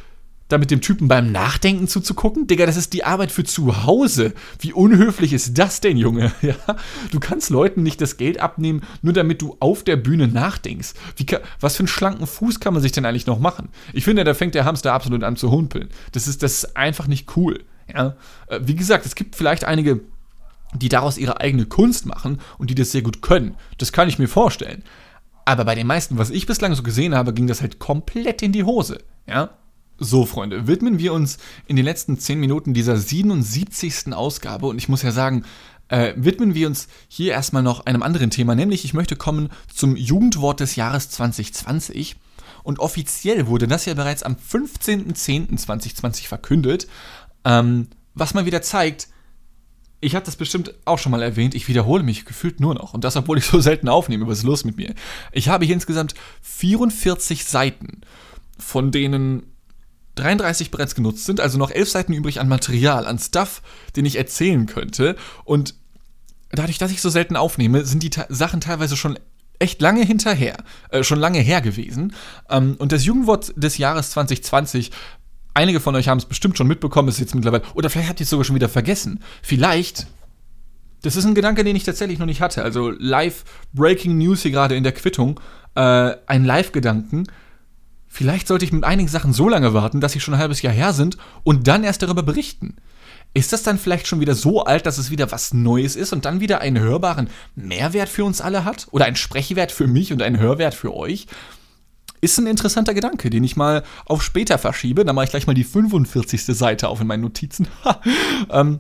da 0.48 0.58
mit 0.58 0.70
dem 0.70 0.82
Typen 0.82 1.08
beim 1.08 1.32
Nachdenken 1.32 1.88
zuzugucken? 1.88 2.48
Digga, 2.48 2.66
das 2.66 2.78
ist 2.78 2.94
die 2.94 3.04
Arbeit 3.04 3.32
für 3.32 3.44
zu 3.44 3.84
Hause. 3.86 4.34
Wie 4.60 4.74
unhöflich 4.74 5.34
ist 5.34 5.58
das 5.58 5.82
denn, 5.82 5.98
Junge? 5.98 6.32
Ja? 6.42 6.56
Du 7.12 7.20
kannst 7.20 7.50
Leuten 7.50 7.82
nicht 7.82 8.00
das 8.02 8.18
Geld 8.18 8.40
abnehmen, 8.40 8.82
nur 9.02 9.14
damit 9.14 9.42
du 9.42 9.58
auf 9.60 9.84
der 9.84 9.96
Bühne 9.96 10.28
nachdenkst. 10.28 10.94
Kann, 11.26 11.40
was 11.60 11.76
für 11.76 11.82
einen 11.82 11.88
schlanken 11.88 12.28
Fuß 12.28 12.60
kann 12.60 12.74
man 12.74 12.84
sich 12.84 12.92
denn 12.92 13.06
eigentlich 13.06 13.26
noch 13.26 13.40
machen? 13.40 13.70
Ich 13.94 14.04
finde, 14.04 14.24
da 14.24 14.36
fängt 14.36 14.54
der 14.54 14.66
Hamster 14.66 14.94
absolut 14.94 15.24
an 15.24 15.38
zu 15.38 15.50
humpeln. 15.50 15.90
Das 16.12 16.28
ist, 16.28 16.44
das 16.44 16.64
ist 16.64 16.78
einfach 16.78 17.08
nicht 17.08 17.36
cool. 17.36 17.64
Ja? 17.92 18.16
Äh, 18.48 18.60
wie 18.64 18.76
gesagt, 18.76 19.08
es 19.08 19.16
gibt 19.16 19.36
vielleicht 19.36 19.66
einige, 19.66 20.02
die 20.74 20.90
daraus 20.90 21.18
ihre 21.18 21.42
eigene 21.42 21.66
Kunst 21.66 22.06
machen 22.06 22.40
und 22.60 22.70
die 22.70 22.76
das 22.76 22.92
sehr 22.92 23.02
gut 23.02 23.24
können. 23.24 23.56
Das 23.80 23.92
kann 23.92 24.08
ich 24.08 24.20
mir 24.20 24.28
vorstellen. 24.28 24.84
Aber 25.46 25.66
bei 25.66 25.76
den 25.76 25.88
meisten, 25.88 26.18
was 26.20 26.30
ich 26.30 26.46
bislang 26.46 26.76
so 26.76 26.84
gesehen 26.84 27.16
habe, 27.16 27.34
ging 27.34 27.48
das 27.48 27.62
halt 27.62 27.80
komplett 27.80 28.44
in 28.44 28.52
die 28.52 28.64
Hose. 28.64 29.00
Ja? 29.28 29.50
So, 29.98 30.26
Freunde, 30.26 30.68
widmen 30.68 31.00
wir 31.00 31.14
uns 31.14 31.38
in 31.68 31.78
den 31.78 31.86
letzten 31.86 32.20
10 32.20 32.38
Minuten 32.38 32.74
dieser 32.74 32.98
77. 32.98 34.14
Ausgabe 34.14 34.68
und 34.68 34.78
ich 34.78 34.90
muss 34.90 35.04
ja 35.04 35.12
sagen, 35.12 35.46
äh, 35.88 36.14
widmen 36.18 36.54
wir 36.54 36.68
uns 36.68 36.90
hier 37.08 37.32
erstmal 37.32 37.64
noch 37.64 37.86
einem 37.86 38.04
anderen 38.04 38.30
Thema, 38.30 38.56
nämlich 38.56 38.84
ich 38.84 38.94
möchte 38.94 39.16
kommen 39.16 39.50
zum 39.74 39.96
Jugendwort 39.96 40.60
des 40.60 40.76
Jahres 40.76 41.10
2020. 41.12 42.18
Und 42.64 42.80
offiziell 42.80 43.48
wurde 43.48 43.68
das 43.68 43.86
ja 43.86 43.94
bereits 43.94 44.24
am 44.24 44.36
15.10.2020 44.36 46.28
verkündet, 46.28 46.88
ähm, 47.46 47.88
was 48.16 48.34
mal 48.34 48.46
wieder 48.46 48.62
zeigt, 48.62 49.08
ich 50.02 50.14
habe 50.14 50.26
das 50.26 50.36
bestimmt 50.36 50.74
auch 50.84 51.00
schon 51.00 51.12
mal 51.12 51.24
erwähnt, 51.24 51.56
ich 51.56 51.68
wiederhole 51.68 52.04
mich 52.04 52.26
gefühlt 52.26 52.60
nur 52.60 52.76
noch. 52.76 52.94
Und 52.94 53.04
das, 53.04 53.16
obwohl 53.16 53.38
ich 53.38 53.46
so 53.46 53.62
selten 53.62 53.88
aufnehme. 53.88 54.28
Was 54.28 54.40
ist 54.40 54.44
los 54.44 54.66
mit 54.66 54.78
mir? 54.78 54.94
Ich 55.32 55.48
habe 55.48 55.66
hier 55.66 55.74
insgesamt 55.74 56.16
44 56.42 57.46
Seiten, 57.46 58.02
von 58.60 58.92
denen 58.92 59.55
33 60.16 60.72
bereits 60.72 60.96
genutzt 60.96 61.26
sind, 61.26 61.40
also 61.40 61.58
noch 61.58 61.72
11 61.72 61.90
Seiten 61.90 62.14
übrig 62.14 62.40
an 62.40 62.48
Material, 62.48 63.06
an 63.06 63.20
Stuff, 63.20 63.62
den 63.96 64.06
ich 64.06 64.18
erzählen 64.18 64.66
könnte. 64.66 65.16
Und 65.44 65.76
dadurch, 66.52 66.78
dass 66.78 66.92
ich 66.92 67.02
so 67.02 67.10
selten 67.10 67.36
aufnehme, 67.36 67.86
sind 67.86 68.04
die 68.04 68.12
Sachen 68.30 68.62
teilweise 68.62 68.98
schon 68.98 69.20
echt 69.60 69.82
lange 69.82 70.04
hinterher, 70.04 70.58
äh, 70.90 71.04
schon 71.04 71.20
lange 71.20 71.40
her 71.40 71.62
gewesen. 71.62 72.14
Ähm, 72.50 72.76
und 72.78 72.92
das 72.92 73.06
Jugendwort 73.06 73.54
des 73.56 73.78
Jahres 73.78 74.12
2020 74.12 74.92
Einige 75.58 75.80
von 75.80 75.96
euch 75.96 76.10
haben 76.10 76.18
es 76.18 76.26
bestimmt 76.26 76.58
schon 76.58 76.68
mitbekommen, 76.68 77.08
ist 77.08 77.20
jetzt 77.22 77.34
mittlerweile. 77.34 77.64
Oder 77.76 77.90
vielleicht 77.90 78.10
habt 78.10 78.20
ihr 78.20 78.26
es 78.26 78.30
sogar 78.30 78.44
schon 78.44 78.56
wieder 78.56 78.68
vergessen. 78.68 79.22
Vielleicht. 79.42 80.06
Das 81.02 81.16
ist 81.16 81.24
ein 81.24 81.34
Gedanke, 81.34 81.64
den 81.64 81.78
ich 81.78 81.86
tatsächlich 81.86 82.20
noch 82.20 82.26
nicht 82.26 82.42
hatte. 82.42 82.62
Also 82.62 82.90
live 82.90 83.46
Breaking 83.72 84.18
News 84.18 84.42
hier 84.42 84.52
gerade 84.52 84.76
in 84.76 84.84
der 84.84 84.92
Quittung. 84.92 85.40
Äh, 85.76 86.16
ein 86.28 86.44
Live-Gedanken. 86.44 87.28
Vielleicht 88.16 88.48
sollte 88.48 88.64
ich 88.64 88.72
mit 88.72 88.86
einigen 88.86 89.10
Sachen 89.10 89.34
so 89.34 89.50
lange 89.50 89.74
warten, 89.74 90.00
dass 90.00 90.14
sie 90.14 90.22
schon 90.22 90.36
ein 90.36 90.40
halbes 90.40 90.62
Jahr 90.62 90.72
her 90.72 90.94
sind 90.94 91.18
und 91.44 91.68
dann 91.68 91.84
erst 91.84 92.02
darüber 92.02 92.24
berichten. 92.24 92.78
Ist 93.34 93.52
das 93.52 93.64
dann 93.64 93.78
vielleicht 93.78 94.08
schon 94.08 94.22
wieder 94.22 94.36
so 94.36 94.64
alt, 94.64 94.86
dass 94.86 94.98
es 94.98 95.12
wieder 95.12 95.34
was 95.34 95.54
Neues 95.54 95.98
ist 95.98 96.14
und 96.14 96.24
dann 96.24 96.40
wieder 96.40 96.62
einen 96.62 96.80
hörbaren 96.80 97.30
Mehrwert 97.56 98.08
für 98.08 98.24
uns 98.24 98.40
alle 98.40 98.64
hat? 98.64 98.88
Oder 98.92 99.04
einen 99.04 99.18
Sprechwert 99.18 99.74
für 99.74 99.88
mich 99.88 100.14
und 100.14 100.22
einen 100.22 100.40
Hörwert 100.40 100.76
für 100.76 100.94
euch? 100.96 101.28
Ist 102.22 102.38
ein 102.38 102.48
interessanter 102.48 102.94
Gedanke, 102.94 103.30
den 103.30 103.44
ich 103.44 103.58
mal 103.58 103.84
auf 104.06 104.24
später 104.24 104.58
verschiebe. 104.60 105.04
Dann 105.04 105.14
mache 105.14 105.26
ich 105.26 105.32
gleich 105.32 105.46
mal 105.46 105.54
die 105.54 105.66
45. 105.66 106.46
Seite 106.46 106.88
auf 106.88 107.02
in 107.02 107.08
meinen 107.08 107.20
Notizen. 107.20 107.68
ähm, 108.50 108.80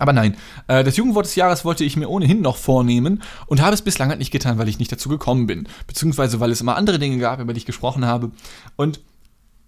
aber 0.00 0.12
nein, 0.12 0.36
äh, 0.68 0.84
das 0.84 0.96
Jugendwort 0.96 1.26
des 1.26 1.34
Jahres 1.34 1.64
wollte 1.64 1.84
ich 1.84 1.96
mir 1.96 2.08
ohnehin 2.08 2.40
noch 2.40 2.56
vornehmen 2.56 3.22
und 3.46 3.62
habe 3.62 3.74
es 3.74 3.82
bislang 3.82 4.08
halt 4.08 4.18
nicht 4.18 4.30
getan, 4.30 4.58
weil 4.58 4.68
ich 4.68 4.78
nicht 4.78 4.92
dazu 4.92 5.08
gekommen 5.08 5.46
bin. 5.46 5.68
Beziehungsweise 5.86 6.40
weil 6.40 6.50
es 6.50 6.60
immer 6.60 6.76
andere 6.76 6.98
Dinge 6.98 7.18
gab, 7.18 7.40
über 7.40 7.52
die 7.52 7.58
ich 7.58 7.66
gesprochen 7.66 8.06
habe. 8.06 8.30
Und 8.76 9.00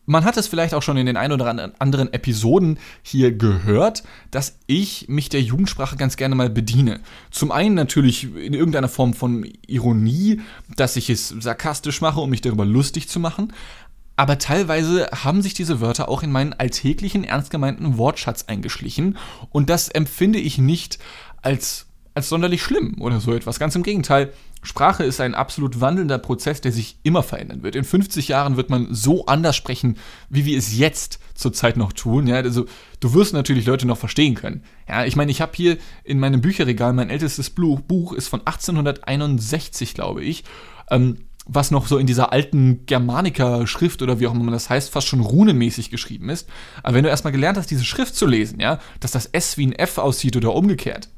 man 0.09 0.25
hat 0.25 0.39
es 0.39 0.49
vielleicht 0.49 0.73
auch 0.73 0.83
schon 0.83 0.97
in 0.97 1.05
den 1.05 1.19
ein 1.19 1.33
oder 1.33 1.73
anderen 1.79 2.13
Episoden 2.15 2.79
hier 3.03 3.31
gehört, 3.31 4.03
dass 4.31 4.59
ich 4.67 5.07
mich 5.09 5.29
der 5.29 5.43
Jugendsprache 5.43 5.97
ganz 5.97 6.17
gerne 6.17 6.35
mal 6.35 6.49
bediene. 6.49 7.01
Zum 7.31 7.53
einen 7.53 7.75
natürlich 7.75 8.25
in 8.25 8.55
irgendeiner 8.55 8.89
Form 8.89 9.13
von 9.13 9.47
Ironie, 9.67 10.41
dass 10.77 10.97
ich 10.97 11.11
es 11.11 11.29
sarkastisch 11.29 12.01
mache, 12.01 12.21
um 12.21 12.31
mich 12.31 12.41
darüber 12.41 12.65
lustig 12.65 13.11
zu 13.11 13.21
machen, 13.21 13.53
aber 14.19 14.39
teilweise 14.39 15.09
haben 15.13 15.43
sich 15.43 15.55
diese 15.55 15.81
Wörter 15.81 16.09
auch 16.09 16.25
in 16.25 16.33
meinen 16.33 16.53
alltäglichen, 16.53 17.23
ernst 17.23 17.53
gemeinten 17.53 17.99
Wortschatz 17.99 18.47
eingeschlichen 18.49 19.17
und 19.51 19.71
das 19.71 19.89
empfinde 19.89 20.41
ich 20.41 20.59
nicht 20.59 20.99
als, 21.41 21.87
als 22.15 22.29
sonderlich 22.29 22.61
schlimm 22.61 23.01
oder 23.01 23.21
so 23.21 23.33
etwas. 23.33 23.61
Ganz 23.61 23.77
im 23.77 23.85
Gegenteil, 23.85 24.33
Sprache 24.61 25.05
ist 25.05 25.21
ein 25.21 25.37
absolut 25.37 25.81
wandelnder 25.81 26.19
Prozess, 26.19 26.61
der 26.61 26.73
sich 26.73 26.99
immer 27.05 27.23
verändern 27.23 27.63
wird. 27.63 27.77
In 27.77 27.85
50 27.85 28.27
Jahren 28.27 28.57
wird 28.57 28.71
man 28.71 28.93
so 28.93 29.27
anders 29.27 29.55
sprechen, 29.55 29.99
wie 30.29 30.45
wir 30.45 30.59
es 30.59 30.77
jetzt 30.77 31.21
zurzeit 31.35 31.77
noch 31.77 31.93
tun. 31.93 32.27
Ja, 32.27 32.39
also 32.39 32.67
du 32.99 33.15
wirst 33.15 33.35
natürlich 33.35 33.67
Leute 33.67 33.87
noch 33.87 33.99
verstehen 33.99 34.35
können. 34.35 34.65
Ja, 34.89 35.05
ich 35.05 35.15
meine, 35.15 35.31
ich 35.31 35.41
habe 35.41 35.53
hier 35.55 35.79
in 36.03 36.19
meinem 36.19 36.41
Bücherregal 36.41 36.93
mein 36.93 37.09
ältestes 37.09 37.51
Buch 37.51 38.13
ist 38.15 38.27
von 38.27 38.41
1861, 38.41 39.95
glaube 39.95 40.25
ich. 40.25 40.43
Ähm, 40.91 41.28
was 41.49 41.71
noch 41.71 41.87
so 41.87 41.97
in 41.97 42.07
dieser 42.07 42.31
alten 42.33 42.85
Germanica-Schrift 42.87 44.03
oder 44.03 44.21
wie 44.21 44.27
auch 44.27 44.35
immer 44.35 44.53
das 44.53 44.71
heißt, 44.71 44.91
fast 44.91 45.09
schon 45.09 45.21
runenmäßig 45.21 45.91
geschrieben 45.91 46.29
ist. 46.29 46.49
Aber 46.83 46.95
wenn 46.95 47.05
du 47.05 47.11
erstmal 47.11 47.33
gelernt 47.33 47.59
hast, 47.59 47.71
diese 47.71 47.85
Schrift 47.85 48.15
zu 48.15 48.27
lesen, 48.27 48.61
ja, 48.61 48.79
dass 49.01 49.13
das 49.13 49.27
S 49.27 49.57
wie 49.57 49.67
ein 49.67 49.73
F 49.73 49.99
aussieht 49.99 50.37
oder 50.37 50.55
umgekehrt, 50.55 51.09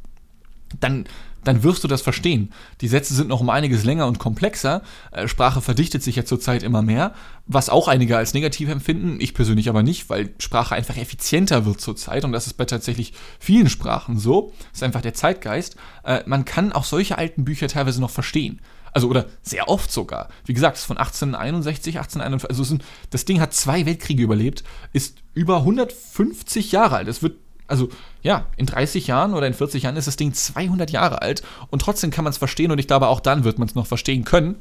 dann, 0.79 1.07
dann 1.43 1.65
wirst 1.65 1.83
du 1.83 1.89
das 1.89 2.01
verstehen. 2.01 2.53
Die 2.81 2.87
Sätze 2.87 3.13
sind 3.13 3.29
noch 3.29 3.41
um 3.41 3.51
einiges 3.51 3.83
länger 3.83 4.07
und 4.07 4.21
komplexer. 4.21 4.83
Äh, 5.11 5.27
Sprache 5.27 5.61
verdichtet 5.61 6.05
sich 6.05 6.15
ja 6.15 6.25
zurzeit 6.25 6.63
immer 6.63 6.83
mehr, 6.83 7.13
was 7.47 7.69
auch 7.69 7.89
einige 7.89 8.17
als 8.17 8.33
negativ 8.33 8.69
empfinden. 8.69 9.19
Ich 9.21 9.35
persönlich 9.35 9.69
aber 9.69 9.83
nicht, 9.83 10.09
weil 10.11 10.31
Sprache 10.39 10.77
einfach 10.77 10.97
effizienter 10.97 11.67
wird 11.67 11.81
zurzeit 11.81 12.25
und 12.25 12.31
das 12.31 12.47
ist 12.47 12.55
bei 12.55 12.67
tatsächlich 12.67 13.15
vielen 13.41 13.69
Sprachen 13.69 14.17
so. 14.17 14.53
Das 14.71 14.79
ist 14.79 14.83
einfach 14.85 15.03
der 15.03 15.15
Zeitgeist. 15.15 15.75
Äh, 16.05 16.21
man 16.27 16.45
kann 16.45 16.73
auch 16.73 16.85
solche 16.85 17.19
alten 17.19 17.45
Bücher 17.45 17.67
teilweise 17.67 18.01
noch 18.01 18.11
verstehen. 18.11 18.61
Also, 18.93 19.09
oder 19.09 19.27
sehr 19.43 19.69
oft 19.69 19.91
sogar. 19.91 20.29
Wie 20.45 20.55
gesagt, 20.55 20.77
es 20.77 20.83
ist 20.83 20.87
von 20.87 20.97
1861, 20.97 21.97
1841. 21.99 22.51
Also, 22.51 22.65
sind, 22.65 22.85
das 23.11 23.25
Ding 23.25 23.41
hat 23.41 23.55
zwei 23.55 23.87
Weltkriege 23.87 24.23
überlebt, 24.23 24.65
ist 24.93 25.19
über 25.35 25.59
150 25.59 26.73
Jahre 26.73 26.97
alt. 26.97 27.09
Es 27.09 27.23
wird, 27.23 27.37
also, 27.67 27.89
ja, 28.23 28.47
in 28.57 28.67
30 28.67 29.07
Jahren 29.07 29.35
oder 29.35 29.47
in 29.47 29.55
40 29.55 29.85
Jahren 29.85 29.97
ist 29.97 30.07
das 30.07 30.17
Ding 30.17 30.35
200 30.35 30.91
Jahre 30.91 31.23
alt 31.23 31.43
und 31.71 31.83
trotzdem 31.83 32.11
kann 32.11 32.25
man 32.25 32.33
es 32.33 32.39
verstehen 32.39 32.73
und 32.73 32.79
ich 32.79 32.87
glaube, 32.87 33.09
auch 33.09 33.21
dann 33.21 33.45
wird 33.45 33.59
man 33.59 33.69
es 33.69 33.75
noch 33.75 33.87
verstehen 33.87 34.25
können. 34.25 34.57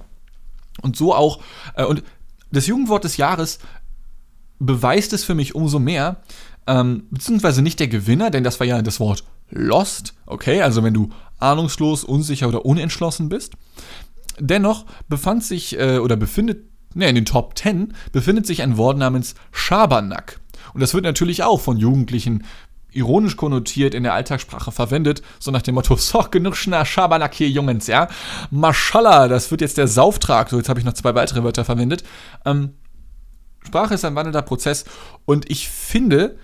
Und 0.81 0.95
so 0.95 1.13
auch, 1.13 1.41
äh, 1.75 1.85
und 1.85 2.03
das 2.51 2.67
Jugendwort 2.67 3.03
des 3.03 3.17
Jahres 3.17 3.59
beweist 4.59 5.13
es 5.13 5.23
für 5.23 5.35
mich 5.35 5.55
umso 5.55 5.79
mehr, 5.79 6.17
ähm, 6.67 7.07
beziehungsweise 7.09 7.61
nicht 7.61 7.79
der 7.79 7.87
Gewinner, 7.87 8.29
denn 8.29 8.43
das 8.43 8.59
war 8.59 8.67
ja 8.67 8.81
das 8.81 8.99
Wort 8.99 9.23
lost, 9.49 10.13
okay, 10.25 10.61
also 10.61 10.83
wenn 10.83 10.93
du 10.93 11.09
ahnungslos, 11.39 12.03
unsicher 12.03 12.47
oder 12.47 12.65
unentschlossen 12.65 13.29
bist, 13.29 13.53
Dennoch 14.39 14.85
befand 15.07 15.43
sich 15.43 15.77
äh, 15.77 15.97
oder 15.97 16.15
befindet, 16.15 16.65
ne, 16.93 17.07
in 17.07 17.15
den 17.15 17.25
Top 17.25 17.57
10 17.57 17.93
befindet 18.11 18.47
sich 18.47 18.61
ein 18.61 18.77
Wort 18.77 18.97
namens 18.97 19.35
Schabernack. 19.51 20.39
Und 20.73 20.81
das 20.81 20.93
wird 20.93 21.03
natürlich 21.03 21.43
auch 21.43 21.59
von 21.59 21.77
Jugendlichen 21.77 22.43
ironisch 22.91 23.37
konnotiert 23.37 23.93
in 23.93 24.03
der 24.03 24.13
Alltagssprache 24.13 24.71
verwendet, 24.71 25.21
so 25.39 25.51
nach 25.51 25.61
dem 25.61 25.75
Motto, 25.75 25.95
so, 25.97 26.25
genug 26.31 26.55
Schabernack 26.55 27.33
hier, 27.33 27.49
Jungens, 27.49 27.87
ja. 27.87 28.07
Maschallah, 28.49 29.27
das 29.27 29.51
wird 29.51 29.61
jetzt 29.61 29.77
der 29.77 29.87
Sauftrag. 29.87 30.49
So, 30.49 30.57
jetzt 30.57 30.69
habe 30.69 30.79
ich 30.79 30.85
noch 30.85 30.93
zwei 30.93 31.15
weitere 31.15 31.43
Wörter 31.43 31.65
verwendet. 31.65 32.03
Ähm, 32.45 32.73
Sprache 33.63 33.93
ist 33.93 34.05
ein 34.05 34.15
wandelnder 34.15 34.41
Prozess 34.41 34.85
und 35.25 35.49
ich 35.51 35.69
finde, 35.69 36.37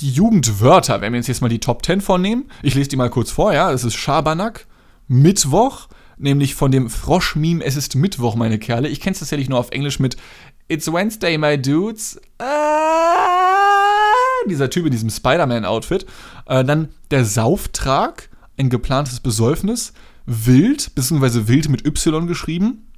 die 0.00 0.10
Jugendwörter, 0.10 1.00
wenn 1.00 1.12
wir 1.12 1.18
uns 1.18 1.26
jetzt 1.26 1.40
mal 1.40 1.48
die 1.48 1.58
Top 1.58 1.84
10 1.84 2.00
vornehmen, 2.00 2.50
ich 2.62 2.74
lese 2.74 2.90
die 2.90 2.96
mal 2.96 3.10
kurz 3.10 3.30
vor, 3.30 3.52
ja, 3.52 3.72
es 3.72 3.84
ist 3.84 3.94
Schabernack, 3.94 4.66
Mittwoch, 5.08 5.88
nämlich 6.16 6.54
von 6.54 6.70
dem 6.70 6.88
Frosch-Meme 6.90 7.64
Es 7.64 7.76
ist 7.76 7.94
Mittwoch, 7.94 8.34
meine 8.34 8.58
Kerle. 8.58 8.88
Ich 8.88 9.00
kenne 9.00 9.12
es 9.12 9.20
tatsächlich 9.20 9.48
nur 9.48 9.58
auf 9.58 9.70
Englisch 9.70 9.98
mit 9.98 10.16
It's 10.68 10.92
Wednesday, 10.92 11.38
my 11.38 11.60
dudes. 11.60 12.20
Ah, 12.38 12.46
dieser 14.48 14.70
Typ 14.70 14.86
in 14.86 14.92
diesem 14.92 15.10
Spider-Man-Outfit. 15.10 16.06
Äh, 16.46 16.64
dann 16.64 16.88
der 17.10 17.24
Sauftrag, 17.24 18.28
ein 18.56 18.70
geplantes 18.70 19.20
Besäufnis. 19.20 19.92
Wild, 20.26 20.94
beziehungsweise 20.94 21.46
wild 21.46 21.68
mit 21.68 21.86
Y 21.86 22.26
geschrieben. 22.26 22.88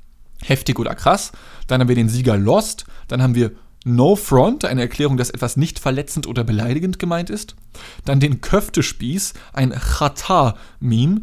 Heftig 0.43 0.79
oder 0.79 0.95
krass. 0.95 1.33
Dann 1.67 1.81
haben 1.81 1.89
wir 1.89 1.97
den 1.97 2.09
Sieger 2.09 2.39
Lost. 2.39 2.87
Dann 3.09 3.23
haben 3.23 3.35
wir 3.35 3.53
No 3.89 4.17
Front, 4.17 4.67
eine 4.67 4.83
Erklärung, 4.83 5.17
dass 5.17 5.31
etwas 5.31 5.57
nicht 5.57 5.79
verletzend 5.79 6.27
oder 6.27 6.45
beleidigend 6.45 6.99
gemeint 6.99 7.31
ist. 7.31 7.57
Dann 8.05 8.21
den 8.21 8.43
Köftespieß, 8.43 9.33
ein 9.55 9.73
Chata-Meme. 9.73 11.23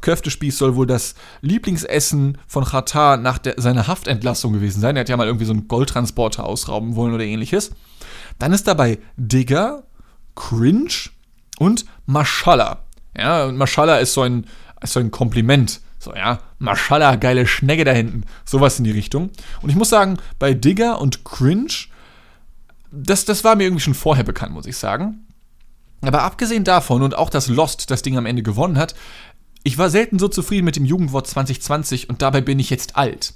Köftespieß 0.00 0.58
soll 0.58 0.74
wohl 0.74 0.86
das 0.86 1.14
Lieblingsessen 1.42 2.38
von 2.48 2.64
Chata 2.64 3.16
nach 3.16 3.38
der, 3.38 3.54
seiner 3.58 3.86
Haftentlassung 3.86 4.52
gewesen 4.52 4.80
sein. 4.80 4.96
Er 4.96 5.00
hat 5.00 5.08
ja 5.08 5.16
mal 5.16 5.28
irgendwie 5.28 5.44
so 5.44 5.52
einen 5.52 5.68
Goldtransporter 5.68 6.44
ausrauben 6.44 6.96
wollen 6.96 7.14
oder 7.14 7.24
ähnliches. 7.24 7.70
Dann 8.40 8.52
ist 8.52 8.66
dabei 8.66 8.98
Digger, 9.16 9.84
Cringe 10.34 11.10
und 11.58 11.86
Mashallah. 12.06 12.80
Ja, 13.16 13.44
und 13.44 13.56
Mashallah 13.56 13.98
ist 13.98 14.12
so 14.12 14.22
ein, 14.22 14.46
ist 14.82 14.92
so 14.92 15.00
ein 15.00 15.12
Kompliment 15.12 15.80
so, 16.06 16.14
ja, 16.14 16.38
Maschallah, 16.58 17.16
geile 17.16 17.46
Schnecke 17.46 17.84
da 17.84 17.92
hinten. 17.92 18.22
Sowas 18.44 18.78
in 18.78 18.84
die 18.84 18.92
Richtung. 18.92 19.30
Und 19.60 19.70
ich 19.70 19.76
muss 19.76 19.90
sagen, 19.90 20.18
bei 20.38 20.54
Digger 20.54 21.00
und 21.00 21.24
Cringe, 21.24 21.72
das, 22.92 23.24
das 23.24 23.42
war 23.42 23.56
mir 23.56 23.64
irgendwie 23.64 23.82
schon 23.82 23.94
vorher 23.94 24.24
bekannt, 24.24 24.52
muss 24.52 24.66
ich 24.66 24.76
sagen. 24.76 25.26
Aber 26.02 26.22
abgesehen 26.22 26.62
davon 26.62 27.02
und 27.02 27.16
auch, 27.16 27.28
dass 27.28 27.48
Lost 27.48 27.90
das 27.90 28.02
Ding 28.02 28.16
am 28.16 28.26
Ende 28.26 28.44
gewonnen 28.44 28.78
hat, 28.78 28.94
ich 29.64 29.78
war 29.78 29.90
selten 29.90 30.20
so 30.20 30.28
zufrieden 30.28 30.64
mit 30.64 30.76
dem 30.76 30.84
Jugendwort 30.84 31.26
2020 31.26 32.08
und 32.08 32.22
dabei 32.22 32.40
bin 32.40 32.60
ich 32.60 32.70
jetzt 32.70 32.96
alt. 32.96 33.34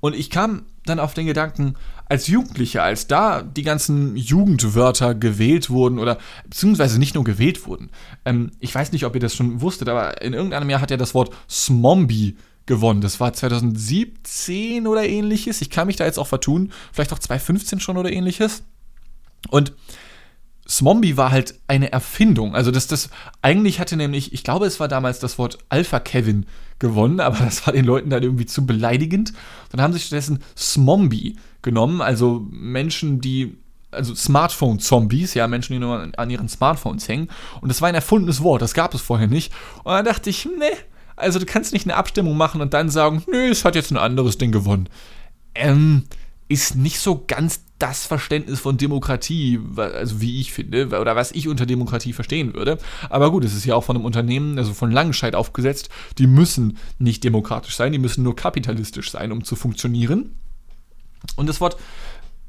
Und 0.00 0.14
ich 0.14 0.30
kam 0.30 0.62
dann 0.86 0.98
auf 0.98 1.14
den 1.14 1.26
Gedanken, 1.26 1.74
als 2.06 2.26
Jugendlicher, 2.26 2.82
als 2.82 3.06
da 3.06 3.42
die 3.42 3.62
ganzen 3.62 4.16
Jugendwörter 4.16 5.14
gewählt 5.14 5.70
wurden 5.70 5.98
oder 5.98 6.18
beziehungsweise 6.44 6.98
nicht 6.98 7.14
nur 7.14 7.24
gewählt 7.24 7.66
wurden. 7.66 7.90
Ähm, 8.24 8.50
ich 8.58 8.74
weiß 8.74 8.92
nicht, 8.92 9.04
ob 9.04 9.14
ihr 9.14 9.20
das 9.20 9.34
schon 9.34 9.60
wusstet, 9.60 9.88
aber 9.88 10.20
in 10.22 10.32
irgendeinem 10.32 10.70
Jahr 10.70 10.80
hat 10.80 10.90
ja 10.90 10.96
das 10.96 11.14
Wort 11.14 11.34
Smombie 11.48 12.36
gewonnen. 12.66 13.00
Das 13.00 13.20
war 13.20 13.32
2017 13.32 14.86
oder 14.86 15.06
ähnliches. 15.06 15.60
Ich 15.60 15.70
kann 15.70 15.86
mich 15.86 15.96
da 15.96 16.04
jetzt 16.04 16.18
auch 16.18 16.26
vertun. 16.26 16.72
Vielleicht 16.92 17.12
auch 17.12 17.18
2015 17.18 17.80
schon 17.80 17.96
oder 17.96 18.10
ähnliches. 18.10 18.62
Und 19.48 19.72
Smombie 20.68 21.16
war 21.16 21.30
halt 21.30 21.54
eine 21.66 21.90
Erfindung. 21.92 22.54
Also 22.54 22.70
das, 22.70 22.86
das, 22.86 23.10
eigentlich 23.42 23.80
hatte 23.80 23.96
nämlich, 23.96 24.32
ich 24.32 24.44
glaube, 24.44 24.66
es 24.66 24.78
war 24.78 24.88
damals 24.88 25.18
das 25.18 25.38
Wort 25.38 25.58
Alpha 25.68 25.98
Kevin 26.00 26.46
gewonnen, 26.78 27.20
aber 27.20 27.38
das 27.44 27.66
war 27.66 27.72
den 27.72 27.84
Leuten 27.84 28.10
dann 28.10 28.22
irgendwie 28.22 28.46
zu 28.46 28.66
beleidigend. 28.66 29.32
Dann 29.70 29.80
haben 29.80 29.92
sie 29.92 29.98
stattdessen 30.00 30.42
Smombie 30.56 31.36
genommen, 31.62 32.00
also 32.00 32.46
Menschen, 32.50 33.20
die, 33.20 33.56
also 33.90 34.14
Smartphone-Zombies, 34.14 35.34
ja, 35.34 35.46
Menschen, 35.48 35.72
die 35.72 35.78
nur 35.80 36.08
an 36.16 36.30
ihren 36.30 36.48
Smartphones 36.48 37.08
hängen. 37.08 37.28
Und 37.60 37.68
das 37.68 37.82
war 37.82 37.88
ein 37.88 37.94
erfundenes 37.94 38.42
Wort, 38.42 38.62
das 38.62 38.74
gab 38.74 38.94
es 38.94 39.00
vorher 39.00 39.26
nicht. 39.26 39.52
Und 39.82 39.92
dann 39.92 40.04
dachte 40.04 40.30
ich, 40.30 40.44
ne, 40.44 40.70
also 41.16 41.38
du 41.38 41.46
kannst 41.46 41.72
nicht 41.72 41.86
eine 41.86 41.96
Abstimmung 41.96 42.36
machen 42.36 42.60
und 42.60 42.74
dann 42.74 42.88
sagen, 42.88 43.24
nö, 43.30 43.50
es 43.50 43.64
hat 43.64 43.74
jetzt 43.74 43.90
ein 43.90 43.96
anderes 43.96 44.38
Ding 44.38 44.52
gewonnen. 44.52 44.88
Ähm, 45.54 46.04
ist 46.48 46.76
nicht 46.76 47.00
so 47.00 47.24
ganz 47.26 47.64
das 47.80 48.06
Verständnis 48.06 48.60
von 48.60 48.76
Demokratie, 48.76 49.58
also 49.76 50.20
wie 50.20 50.40
ich 50.40 50.52
finde, 50.52 50.86
oder 51.00 51.16
was 51.16 51.32
ich 51.32 51.48
unter 51.48 51.66
Demokratie 51.66 52.12
verstehen 52.12 52.54
würde. 52.54 52.78
Aber 53.08 53.30
gut, 53.30 53.44
es 53.44 53.54
ist 53.54 53.64
ja 53.64 53.74
auch 53.74 53.84
von 53.84 53.96
einem 53.96 54.04
Unternehmen, 54.04 54.58
also 54.58 54.72
von 54.74 54.92
Langenscheid 54.92 55.34
aufgesetzt, 55.34 55.88
die 56.18 56.26
müssen 56.26 56.78
nicht 56.98 57.24
demokratisch 57.24 57.76
sein, 57.76 57.92
die 57.92 57.98
müssen 57.98 58.22
nur 58.22 58.36
kapitalistisch 58.36 59.10
sein, 59.10 59.32
um 59.32 59.44
zu 59.44 59.56
funktionieren. 59.56 60.34
Und 61.36 61.48
das 61.48 61.60
Wort 61.60 61.76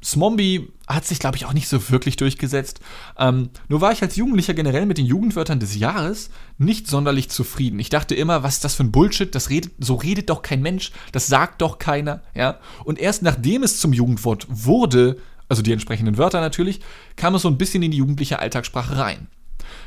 Smombie 0.04 0.70
hat 0.88 1.06
sich, 1.06 1.20
glaube 1.20 1.38
ich, 1.38 1.46
auch 1.46 1.54
nicht 1.54 1.68
so 1.68 1.90
wirklich 1.90 2.16
durchgesetzt. 2.16 2.80
Ähm, 3.18 3.50
nur 3.70 3.82
war 3.82 3.92
ich 3.92 4.02
als 4.02 4.16
Jugendlicher 4.16 4.54
generell 4.54 4.86
mit 4.86 4.98
den 4.98 5.06
Jugendwörtern 5.06 5.60
des 5.60 5.76
Jahres 5.76 6.30
nicht 6.58 6.88
sonderlich 6.88 7.30
zufrieden. 7.30 7.80
Ich 7.80 7.90
dachte 7.90 8.16
immer, 8.16 8.44
was 8.44 8.56
ist 8.56 8.66
das 8.66 8.76
für 8.76 8.84
ein 8.84 8.92
Bullshit? 8.92 9.34
Das 9.34 9.50
redet, 9.50 9.74
so 9.80 9.96
redet 9.96 10.30
doch 10.30 10.42
kein 10.42 10.62
Mensch, 10.62 10.92
das 11.12 11.28
sagt 11.28 11.62
doch 11.62 11.78
keiner, 11.78 12.22
ja. 12.34 12.60
Und 12.84 13.00
erst 13.00 13.22
nachdem 13.22 13.64
es 13.64 13.80
zum 13.80 13.94
Jugendwort 13.94 14.48
wurde, 14.50 15.18
also 15.50 15.62
die 15.62 15.72
entsprechenden 15.72 16.18
Wörter 16.18 16.42
natürlich, 16.42 16.82
kam 17.16 17.36
es 17.36 17.44
so 17.44 17.48
ein 17.48 17.58
bisschen 17.58 17.84
in 17.84 17.92
die 17.92 17.98
jugendliche 17.98 18.40
Alltagssprache 18.40 18.98
rein. 18.98 19.28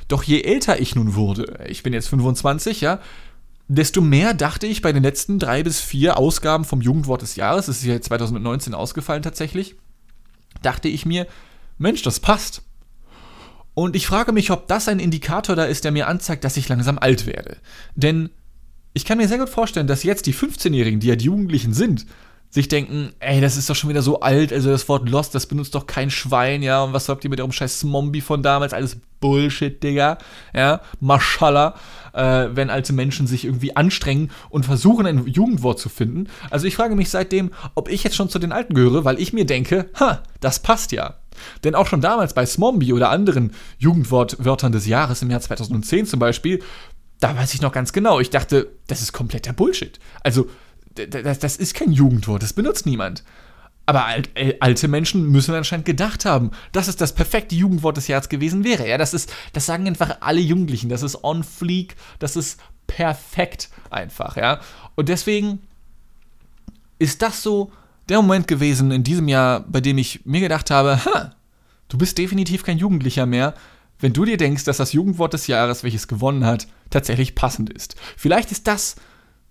Doch 0.09 0.23
je 0.23 0.43
älter 0.43 0.81
ich 0.81 0.95
nun 0.95 1.15
wurde, 1.15 1.65
ich 1.69 1.83
bin 1.83 1.93
jetzt 1.93 2.09
25, 2.09 2.81
ja, 2.81 3.01
desto 3.69 4.01
mehr 4.01 4.35
dachte 4.35 4.67
ich 4.67 4.83
bei 4.83 4.93
den 4.93 5.03
letzten 5.03 5.39
drei 5.39 5.63
bis 5.63 5.81
vier 5.81 6.19
Ausgaben 6.19 6.65
vom 6.65 6.81
Jugendwort 6.81 7.23
des 7.23 7.37
Jahres, 7.37 7.67
das 7.67 7.79
ist 7.79 7.85
ja 7.85 8.01
2019 8.01 8.75
ausgefallen 8.75 9.23
tatsächlich, 9.23 9.77
dachte 10.65 10.89
ich 10.89 11.07
mir, 11.07 11.27
Mensch, 11.79 12.03
das 12.03 12.21
passt. 12.21 12.63
Und 13.75 13.97
ich 13.97 14.07
frage 14.07 14.33
mich, 14.33 14.51
ob 14.51 14.69
das 14.69 14.89
ein 14.89 15.01
Indikator 15.01 15.57
da 15.57 15.65
ist, 15.65 15.85
der 15.85 15.91
mir 15.91 16.07
anzeigt, 16.07 16.45
dass 16.45 16.57
ich 16.57 16.69
langsam 16.69 16.99
alt 16.99 17.27
werde. 17.27 17.57
Denn 17.97 18.31
ich 18.93 19.05
kann 19.05 19.19
mir 19.19 19.27
sehr 19.27 19.39
gut 19.39 19.49
vorstellen, 19.49 19.89
dass 19.89 20.05
jetzt 20.05 20.27
die 20.27 20.35
15-Jährigen, 20.35 21.01
die 21.01 21.09
ja 21.09 21.17
die 21.17 21.25
Jugendlichen 21.25 21.75
sind, 21.75 22.07
sich 22.55 22.69
denken, 22.69 23.13
ey, 23.19 23.41
das 23.41 23.57
ist 23.57 23.69
doch 23.69 23.75
schon 23.75 23.91
wieder 23.91 24.01
so 24.01 24.21
alt, 24.21 24.53
also 24.53 24.71
das 24.71 24.89
Wort 24.89 25.09
Lost, 25.09 25.35
das 25.35 25.47
benutzt 25.47 25.75
doch 25.75 25.89
kein 25.89 26.09
Schwein, 26.09 26.63
ja, 26.63 26.85
und 26.85 26.93
was 26.93 27.09
habt 27.09 27.25
ihr 27.25 27.31
mit 27.31 27.41
eurem 27.41 27.51
scheiß 27.51 27.81
Zombie 27.81 28.21
von 28.21 28.45
damals, 28.45 28.73
alles 28.73 28.97
Bullshit, 29.19 29.83
Digga, 29.83 30.19
ja, 30.55 30.81
Maschallah, 31.01 31.75
äh, 32.13 32.51
wenn 32.53 32.71
alte 32.71 32.93
Menschen 32.93 33.27
sich 33.27 33.45
irgendwie 33.45 33.75
anstrengen 33.75 34.31
und 34.51 34.65
versuchen, 34.65 35.05
ein 35.05 35.27
Jugendwort 35.27 35.81
zu 35.81 35.89
finden. 35.89 36.29
Also 36.49 36.69
ich 36.69 36.77
frage 36.77 36.95
mich 36.95 37.11
seitdem, 37.11 37.51
ob 37.75 37.89
ich 37.89 38.05
jetzt 38.05 38.15
schon 38.15 38.29
zu 38.29 38.39
den 38.39 38.53
Alten 38.53 38.75
gehöre, 38.75 39.05
weil 39.05 39.19
ich 39.19 39.33
mir 39.33 39.47
denke, 39.47 39.91
ha, 39.99 40.23
das 40.39 40.61
passt 40.61 40.93
ja. 40.93 41.15
Denn 41.65 41.75
auch 41.75 41.89
schon 41.89 42.03
damals 42.03 42.35
bei 42.35 42.47
Smombie 42.47 42.93
oder 42.93 43.11
anderen 43.11 43.53
Jugendwortwörtern 43.79 44.71
des 44.71 44.87
Jahres 44.87 45.23
im 45.23 45.31
Jahr 45.31 45.41
2010 45.41 46.07
zum 46.07 46.21
Beispiel, 46.21 46.63
da 47.19 47.37
weiß 47.37 47.55
ich 47.55 47.63
noch 47.63 47.73
ganz 47.73 47.93
genau, 47.93 48.21
ich 48.21 48.31
dachte, 48.31 48.69
das 48.87 49.03
ist 49.03 49.13
kompletter 49.13 49.53
Bullshit. 49.53 49.99
Also 50.23 50.49
das, 50.95 51.39
das 51.39 51.57
ist 51.57 51.75
kein 51.75 51.93
Jugendwort, 51.93 52.43
das 52.43 52.53
benutzt 52.53 52.87
niemand. 52.87 53.25
Aber 53.87 54.07
äh, 54.35 54.55
alte 54.61 54.89
Menschen 54.89 55.31
müssen 55.31 55.55
anscheinend 55.55 55.85
gedacht 55.85 56.25
haben, 56.25 56.53
dass 56.73 56.89
es 56.89 56.97
das 56.97 57.15
perfekte 57.15 57.55
Jugendwort 57.55 57.97
des 57.99 58.09
Jahres 58.09 58.31
gewesen 58.31 58.65
wäre. 58.65 58.89
Ja, 58.89 58.97
das 58.97 59.13
ist, 59.13 59.33
das 59.53 59.67
sagen 59.67 59.87
einfach 59.87 60.19
alle 60.21 60.41
Jugendlichen. 60.41 60.89
Das 60.89 61.03
ist 61.03 61.23
on 61.23 61.45
fleek, 61.45 61.97
das 62.19 62.37
ist 62.37 62.59
perfekt 62.87 63.69
einfach, 63.91 64.37
ja. 64.37 64.61
Und 64.95 65.09
deswegen 65.09 65.61
ist 66.99 67.21
das 67.21 67.43
so 67.43 67.73
der 68.09 68.23
Moment 68.23 68.49
gewesen 68.49 68.91
in 68.91 69.05
diesem 69.05 69.29
Jahr, 69.29 69.61
bei 69.61 69.81
dem 69.81 69.99
ich 69.99 70.25
mir 70.25 70.41
gedacht 70.41 70.71
habe, 70.71 71.05
ha, 71.05 71.35
du 71.89 71.99
bist 71.99 72.17
definitiv 72.17 72.65
kein 72.65 72.79
Jugendlicher 72.79 73.27
mehr, 73.27 73.55
wenn 74.01 74.13
du 74.13 74.25
dir 74.25 74.37
denkst, 74.37 74.65
dass 74.65 74.79
das 74.79 74.93
Jugendwort 74.93 75.33
des 75.35 75.47
Jahres, 75.47 75.83
welches 75.83 76.09
gewonnen 76.09 76.45
hat, 76.45 76.67
tatsächlich 76.91 77.35
passend 77.35 77.71
ist. 77.71 77.97
Vielleicht 78.17 78.51
ist 78.51 78.67
das 78.67 78.97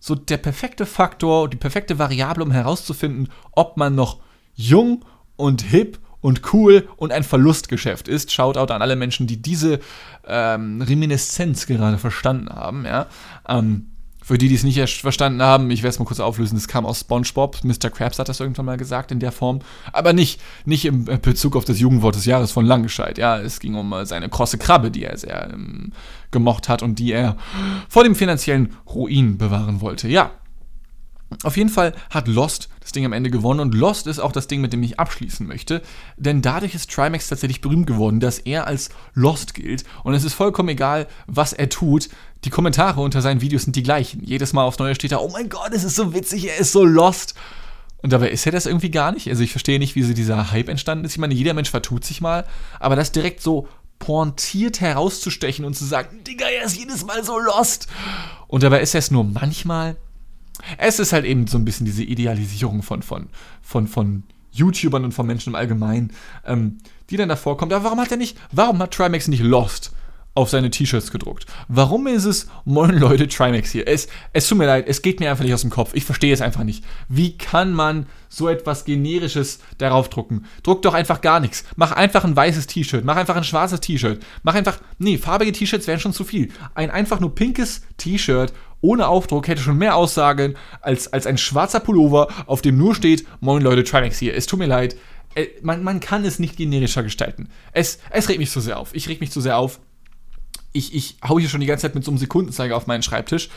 so 0.03 0.15
der 0.15 0.35
perfekte 0.35 0.85
Faktor, 0.85 1.49
die 1.49 1.55
perfekte 1.55 1.97
Variable, 1.97 2.43
um 2.43 2.51
herauszufinden, 2.51 3.29
ob 3.53 3.77
man 3.77 3.95
noch 3.95 4.19
jung 4.53 5.05
und 5.37 5.61
hip 5.61 5.97
und 6.19 6.53
cool 6.53 6.89
und 6.97 7.13
ein 7.13 7.23
Verlustgeschäft 7.23 8.09
ist. 8.09 8.29
Shoutout 8.29 8.73
an 8.73 8.81
alle 8.81 8.97
Menschen, 8.97 9.27
die 9.27 9.41
diese 9.41 9.79
ähm, 10.27 10.81
Reminiszenz 10.81 11.67
gerade 11.67 11.97
verstanden 11.97 12.49
haben. 12.49 12.83
Ja? 12.83 13.07
Ähm, 13.47 13.92
für 14.23 14.37
die, 14.37 14.47
die 14.47 14.55
es 14.55 14.63
nicht 14.63 14.79
verstanden 15.01 15.41
haben, 15.41 15.69
ich 15.69 15.83
werde 15.83 15.93
es 15.93 15.99
mal 15.99 16.05
kurz 16.05 16.21
auflösen, 16.21 16.55
das 16.55 16.69
kam 16.69 16.85
aus 16.85 17.01
SpongeBob. 17.01 17.63
Mr. 17.63 17.89
Krabs 17.89 18.19
hat 18.19 18.29
das 18.29 18.39
irgendwann 18.39 18.65
mal 18.65 18.77
gesagt 18.77 19.11
in 19.11 19.19
der 19.19 19.33
Form. 19.33 19.59
Aber 19.91 20.13
nicht, 20.13 20.39
nicht 20.65 20.85
im 20.85 21.03
Bezug 21.03 21.57
auf 21.57 21.65
das 21.65 21.79
Jugendwort 21.79 22.15
des 22.15 22.25
Jahres 22.25 22.51
von 22.51 22.65
Langescheid. 22.65 23.17
Ja, 23.17 23.37
es 23.39 23.59
ging 23.59 23.75
um 23.75 23.91
äh, 23.91 24.05
seine 24.05 24.29
krosse 24.29 24.57
Krabbe, 24.57 24.91
die 24.91 25.03
er 25.03 25.17
sehr 25.17 25.49
ähm, 25.51 25.91
gemocht 26.31 26.69
hat 26.69 26.81
und 26.81 26.99
die 26.99 27.11
er 27.11 27.35
vor 27.89 28.05
dem 28.05 28.15
finanziellen 28.15 28.75
Ruin 28.87 29.37
bewahren 29.37 29.81
wollte. 29.81 30.07
Ja, 30.07 30.31
auf 31.43 31.57
jeden 31.57 31.69
Fall 31.69 31.93
hat 32.09 32.27
Lost 32.27 32.69
das 32.81 32.91
Ding 32.91 33.05
am 33.05 33.13
Ende 33.13 33.29
gewonnen 33.29 33.59
und 33.59 33.73
Lost 33.73 34.07
ist 34.07 34.19
auch 34.19 34.31
das 34.31 34.47
Ding, 34.47 34.61
mit 34.61 34.73
dem 34.73 34.83
ich 34.83 34.99
abschließen 34.99 35.47
möchte, 35.47 35.81
denn 36.17 36.41
dadurch 36.41 36.75
ist 36.75 36.91
Trimax 36.91 37.27
tatsächlich 37.27 37.61
berühmt 37.61 37.87
geworden, 37.87 38.19
dass 38.19 38.39
er 38.39 38.67
als 38.67 38.89
Lost 39.13 39.53
gilt 39.53 39.83
und 40.03 40.13
es 40.13 40.23
ist 40.23 40.33
vollkommen 40.33 40.69
egal, 40.69 41.07
was 41.27 41.53
er 41.53 41.69
tut. 41.69 42.09
Die 42.43 42.49
Kommentare 42.49 43.01
unter 43.01 43.21
seinen 43.21 43.41
Videos 43.41 43.63
sind 43.63 43.75
die 43.75 43.83
gleichen. 43.83 44.21
Jedes 44.23 44.51
Mal 44.51 44.63
aufs 44.63 44.79
Neue 44.79 44.95
steht 44.95 45.13
da, 45.13 45.19
oh 45.19 45.29
mein 45.31 45.47
Gott, 45.47 45.71
es 45.71 45.85
ist 45.85 45.95
so 45.95 46.13
witzig, 46.13 46.49
er 46.49 46.57
ist 46.57 46.73
so 46.73 46.83
Lost. 46.83 47.35
Und 48.01 48.11
dabei 48.11 48.29
ist 48.29 48.45
er 48.45 48.51
das 48.51 48.65
irgendwie 48.65 48.91
gar 48.91 49.13
nicht. 49.13 49.29
Also 49.29 49.43
ich 49.43 49.51
verstehe 49.51 49.79
nicht, 49.79 49.95
wie 49.95 50.03
so 50.03 50.13
dieser 50.13 50.51
Hype 50.51 50.67
entstanden 50.67 51.05
ist. 51.05 51.13
Ich 51.13 51.19
meine, 51.19 51.33
jeder 51.33 51.53
Mensch 51.53 51.69
vertut 51.69 52.03
sich 52.03 52.19
mal, 52.19 52.45
aber 52.81 52.97
das 52.97 53.13
direkt 53.13 53.41
so 53.41 53.69
pointiert 53.97 54.81
herauszustechen 54.81 55.63
und 55.63 55.75
zu 55.75 55.85
sagen, 55.85 56.21
Digga, 56.25 56.45
er 56.47 56.65
ist 56.65 56.75
jedes 56.75 57.05
Mal 57.05 57.23
so 57.23 57.39
lost. 57.39 57.87
Und 58.47 58.63
dabei 58.63 58.81
ist 58.81 58.93
er 58.93 58.99
es 58.99 59.11
nur 59.11 59.23
manchmal 59.23 59.95
es 60.77 60.99
ist 60.99 61.13
halt 61.13 61.25
eben 61.25 61.47
so 61.47 61.57
ein 61.57 61.65
bisschen 61.65 61.85
diese 61.85 62.03
Idealisierung 62.03 62.83
von, 62.83 63.01
von, 63.01 63.29
von, 63.61 63.87
von 63.87 64.23
YouTubern 64.51 65.03
und 65.03 65.13
von 65.13 65.25
Menschen 65.25 65.49
im 65.49 65.55
Allgemeinen, 65.55 66.11
ähm, 66.45 66.77
die 67.09 67.17
dann 67.17 67.29
davor 67.29 67.57
kommt. 67.57 67.73
Aber 67.73 67.83
warum 67.83 67.99
hat 67.99 68.11
er 68.11 68.17
nicht, 68.17 68.37
warum 68.51 68.79
hat 68.79 68.93
Trimax 68.93 69.27
nicht 69.27 69.43
Lost 69.43 69.91
auf 70.35 70.49
seine 70.49 70.71
T-Shirts 70.71 71.11
gedruckt? 71.11 71.45
Warum 71.67 72.07
ist 72.07 72.25
es, 72.25 72.47
moin 72.65 72.97
Leute, 72.97 73.27
Trimax 73.27 73.71
hier? 73.71 73.87
Es, 73.87 74.07
es 74.31 74.47
tut 74.47 74.57
mir 74.57 74.65
leid, 74.65 74.85
es 74.87 75.01
geht 75.01 75.19
mir 75.19 75.29
einfach 75.29 75.43
nicht 75.43 75.53
aus 75.53 75.61
dem 75.61 75.69
Kopf. 75.69 75.91
Ich 75.93 76.05
verstehe 76.05 76.33
es 76.33 76.41
einfach 76.41 76.63
nicht. 76.63 76.83
Wie 77.07 77.37
kann 77.37 77.73
man 77.73 78.07
so 78.29 78.47
etwas 78.47 78.85
Generisches 78.85 79.59
darauf 79.77 80.09
drucken? 80.09 80.45
Druck 80.63 80.81
doch 80.81 80.93
einfach 80.93 81.21
gar 81.21 81.39
nichts. 81.39 81.65
Mach 81.75 81.91
einfach 81.91 82.23
ein 82.23 82.35
weißes 82.35 82.67
T-Shirt. 82.67 83.05
Mach 83.05 83.15
einfach 83.15 83.35
ein 83.35 83.43
schwarzes 83.43 83.81
T-Shirt. 83.81 84.23
Mach 84.43 84.55
einfach, 84.55 84.79
nee, 84.97 85.17
farbige 85.17 85.51
T-Shirts 85.51 85.87
wären 85.87 85.99
schon 85.99 86.13
zu 86.13 86.23
viel. 86.23 86.51
Ein 86.73 86.91
einfach 86.91 87.19
nur 87.19 87.35
pinkes 87.35 87.81
T-Shirt 87.97 88.53
ohne 88.83 89.07
Aufdruck 89.07 89.47
hätte 89.47 89.61
schon 89.61 89.77
mehr 89.77 89.95
Aussagen 89.95 90.55
als, 90.81 91.11
als 91.11 91.25
ein 91.25 91.37
schwarzer 91.37 91.79
Pullover, 91.79 92.27
auf 92.45 92.61
dem 92.61 92.77
nur 92.77 92.93
steht, 92.93 93.25
moin 93.39 93.63
Leute, 93.63 93.83
Trimax 93.83 94.19
hier. 94.19 94.35
Es 94.35 94.45
tut 94.45 94.59
mir 94.59 94.67
leid. 94.67 94.97
Äh, 95.35 95.47
man, 95.61 95.83
man 95.83 96.01
kann 96.01 96.25
es 96.25 96.37
nicht 96.37 96.57
generischer 96.57 97.01
gestalten. 97.01 97.47
Es, 97.71 97.99
es 98.09 98.27
regt 98.27 98.39
mich 98.39 98.51
zu 98.51 98.59
sehr 98.59 98.77
auf. 98.77 98.93
Ich 98.93 99.07
reg 99.07 99.21
mich 99.21 99.31
zu 99.31 99.39
sehr 99.39 99.57
auf. 99.57 99.79
Ich, 100.73 100.93
ich 100.93 101.17
hau 101.27 101.39
hier 101.39 101.47
schon 101.47 101.61
die 101.61 101.65
ganze 101.65 101.83
Zeit 101.83 101.95
mit 101.95 102.03
so 102.03 102.11
einem 102.11 102.17
Sekundenzeiger 102.17 102.75
auf 102.75 102.85
meinen 102.85 103.03
Schreibtisch. 103.03 103.49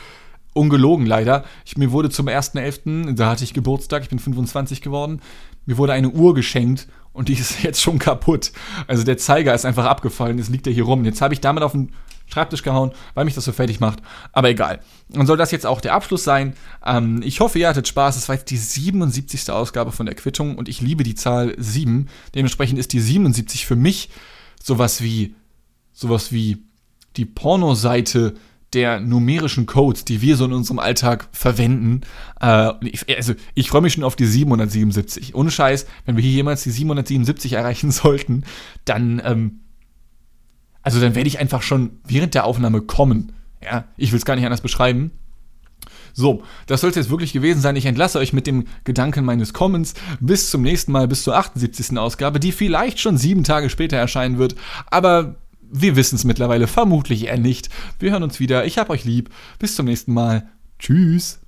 Ungelogen 0.53 1.05
leider. 1.05 1.43
Ich, 1.65 1.77
mir 1.77 1.91
wurde 1.91 2.09
zum 2.09 2.27
1.11., 2.27 3.13
da 3.13 3.29
hatte 3.29 3.43
ich 3.43 3.53
Geburtstag, 3.53 4.03
ich 4.03 4.09
bin 4.09 4.19
25 4.19 4.81
geworden, 4.81 5.21
mir 5.65 5.77
wurde 5.77 5.93
eine 5.93 6.09
Uhr 6.09 6.33
geschenkt 6.33 6.87
und 7.11 7.27
die 7.27 7.33
ist 7.33 7.63
jetzt 7.63 7.81
schon 7.81 7.99
kaputt. 7.99 8.53
Also 8.87 9.03
der 9.03 9.17
Zeiger 9.17 9.53
ist 9.53 9.65
einfach 9.65 9.85
abgefallen, 9.85 10.37
jetzt 10.37 10.49
liegt 10.49 10.67
er 10.67 10.73
hier 10.73 10.85
rum. 10.85 11.03
Jetzt 11.03 11.21
habe 11.21 11.33
ich 11.33 11.41
damit 11.41 11.63
auf 11.63 11.73
den 11.73 11.91
Schreibtisch 12.27 12.61
gehauen, 12.61 12.91
weil 13.13 13.25
mich 13.25 13.35
das 13.35 13.45
so 13.45 13.51
fertig 13.51 13.79
macht. 13.79 13.99
Aber 14.33 14.49
egal. 14.49 14.79
Dann 15.09 15.25
soll 15.25 15.37
das 15.37 15.51
jetzt 15.51 15.65
auch 15.65 15.81
der 15.81 15.93
Abschluss 15.93 16.23
sein. 16.23 16.53
Ähm, 16.85 17.21
ich 17.23 17.39
hoffe, 17.39 17.59
ihr 17.59 17.69
hattet 17.69 17.87
Spaß. 17.87 18.17
Es 18.17 18.27
war 18.27 18.35
jetzt 18.35 18.51
die 18.51 18.57
77. 18.57 19.49
Ausgabe 19.49 19.91
von 19.91 20.05
der 20.05 20.15
Quittung 20.15 20.57
und 20.57 20.67
ich 20.67 20.81
liebe 20.81 21.03
die 21.03 21.15
Zahl 21.15 21.55
7. 21.57 22.09
Dementsprechend 22.35 22.79
ist 22.79 22.93
die 22.93 22.99
77 22.99 23.65
für 23.65 23.75
mich 23.75 24.09
sowas 24.61 25.01
wie 25.01 25.35
sowas 25.93 26.31
wie 26.31 26.63
die 27.15 27.25
Pornoseite 27.25 28.35
der 28.73 28.99
numerischen 28.99 29.65
Codes, 29.65 30.05
die 30.05 30.21
wir 30.21 30.35
so 30.35 30.45
in 30.45 30.53
unserem 30.53 30.79
Alltag 30.79 31.29
verwenden. 31.31 32.01
Äh, 32.39 32.73
also 33.15 33.33
ich 33.55 33.69
freue 33.69 33.81
mich 33.81 33.93
schon 33.93 34.03
auf 34.03 34.15
die 34.15 34.25
777. 34.25 35.33
Ohne 35.33 35.51
Scheiß, 35.51 35.87
wenn 36.05 36.17
wir 36.17 36.23
hier 36.23 36.33
jemals 36.33 36.63
die 36.63 36.71
777 36.71 37.53
erreichen 37.53 37.91
sollten, 37.91 38.43
dann 38.85 39.21
ähm, 39.23 39.59
also 40.87 41.01
dann 41.01 41.15
werde 41.15 41.27
ich 41.27 41.39
einfach 41.39 41.61
schon 41.61 41.99
während 42.05 42.33
der 42.33 42.45
Aufnahme 42.45 42.79
kommen. 42.79 43.33
Ja, 43.61 43.83
ich 43.97 44.13
will 44.13 44.19
es 44.19 44.23
gar 44.23 44.37
nicht 44.37 44.45
anders 44.45 44.61
beschreiben. 44.61 45.11
So, 46.13 46.43
das 46.65 46.79
soll 46.79 46.91
es 46.91 46.95
jetzt 46.95 47.09
wirklich 47.09 47.33
gewesen 47.33 47.59
sein. 47.59 47.75
Ich 47.75 47.85
entlasse 47.85 48.19
euch 48.19 48.31
mit 48.31 48.47
dem 48.47 48.67
Gedanken 48.85 49.25
meines 49.25 49.51
Kommens. 49.51 49.95
Bis 50.21 50.49
zum 50.49 50.61
nächsten 50.61 50.93
Mal, 50.93 51.09
bis 51.09 51.23
zur 51.23 51.35
78. 51.35 51.97
Ausgabe, 51.97 52.39
die 52.39 52.53
vielleicht 52.53 53.01
schon 53.01 53.17
sieben 53.17 53.43
Tage 53.43 53.69
später 53.69 53.97
erscheinen 53.97 54.37
wird. 54.37 54.55
Aber 54.89 55.35
wir 55.69 55.97
wissen 55.97 56.15
es 56.15 56.23
mittlerweile 56.23 56.67
vermutlich 56.67 57.25
eher 57.25 57.37
nicht. 57.37 57.69
Wir 57.99 58.11
hören 58.11 58.23
uns 58.23 58.39
wieder. 58.39 58.65
Ich 58.65 58.77
hab 58.77 58.89
euch 58.89 59.03
lieb. 59.03 59.29
Bis 59.59 59.75
zum 59.75 59.87
nächsten 59.87 60.13
Mal. 60.13 60.49
Tschüss. 60.79 61.41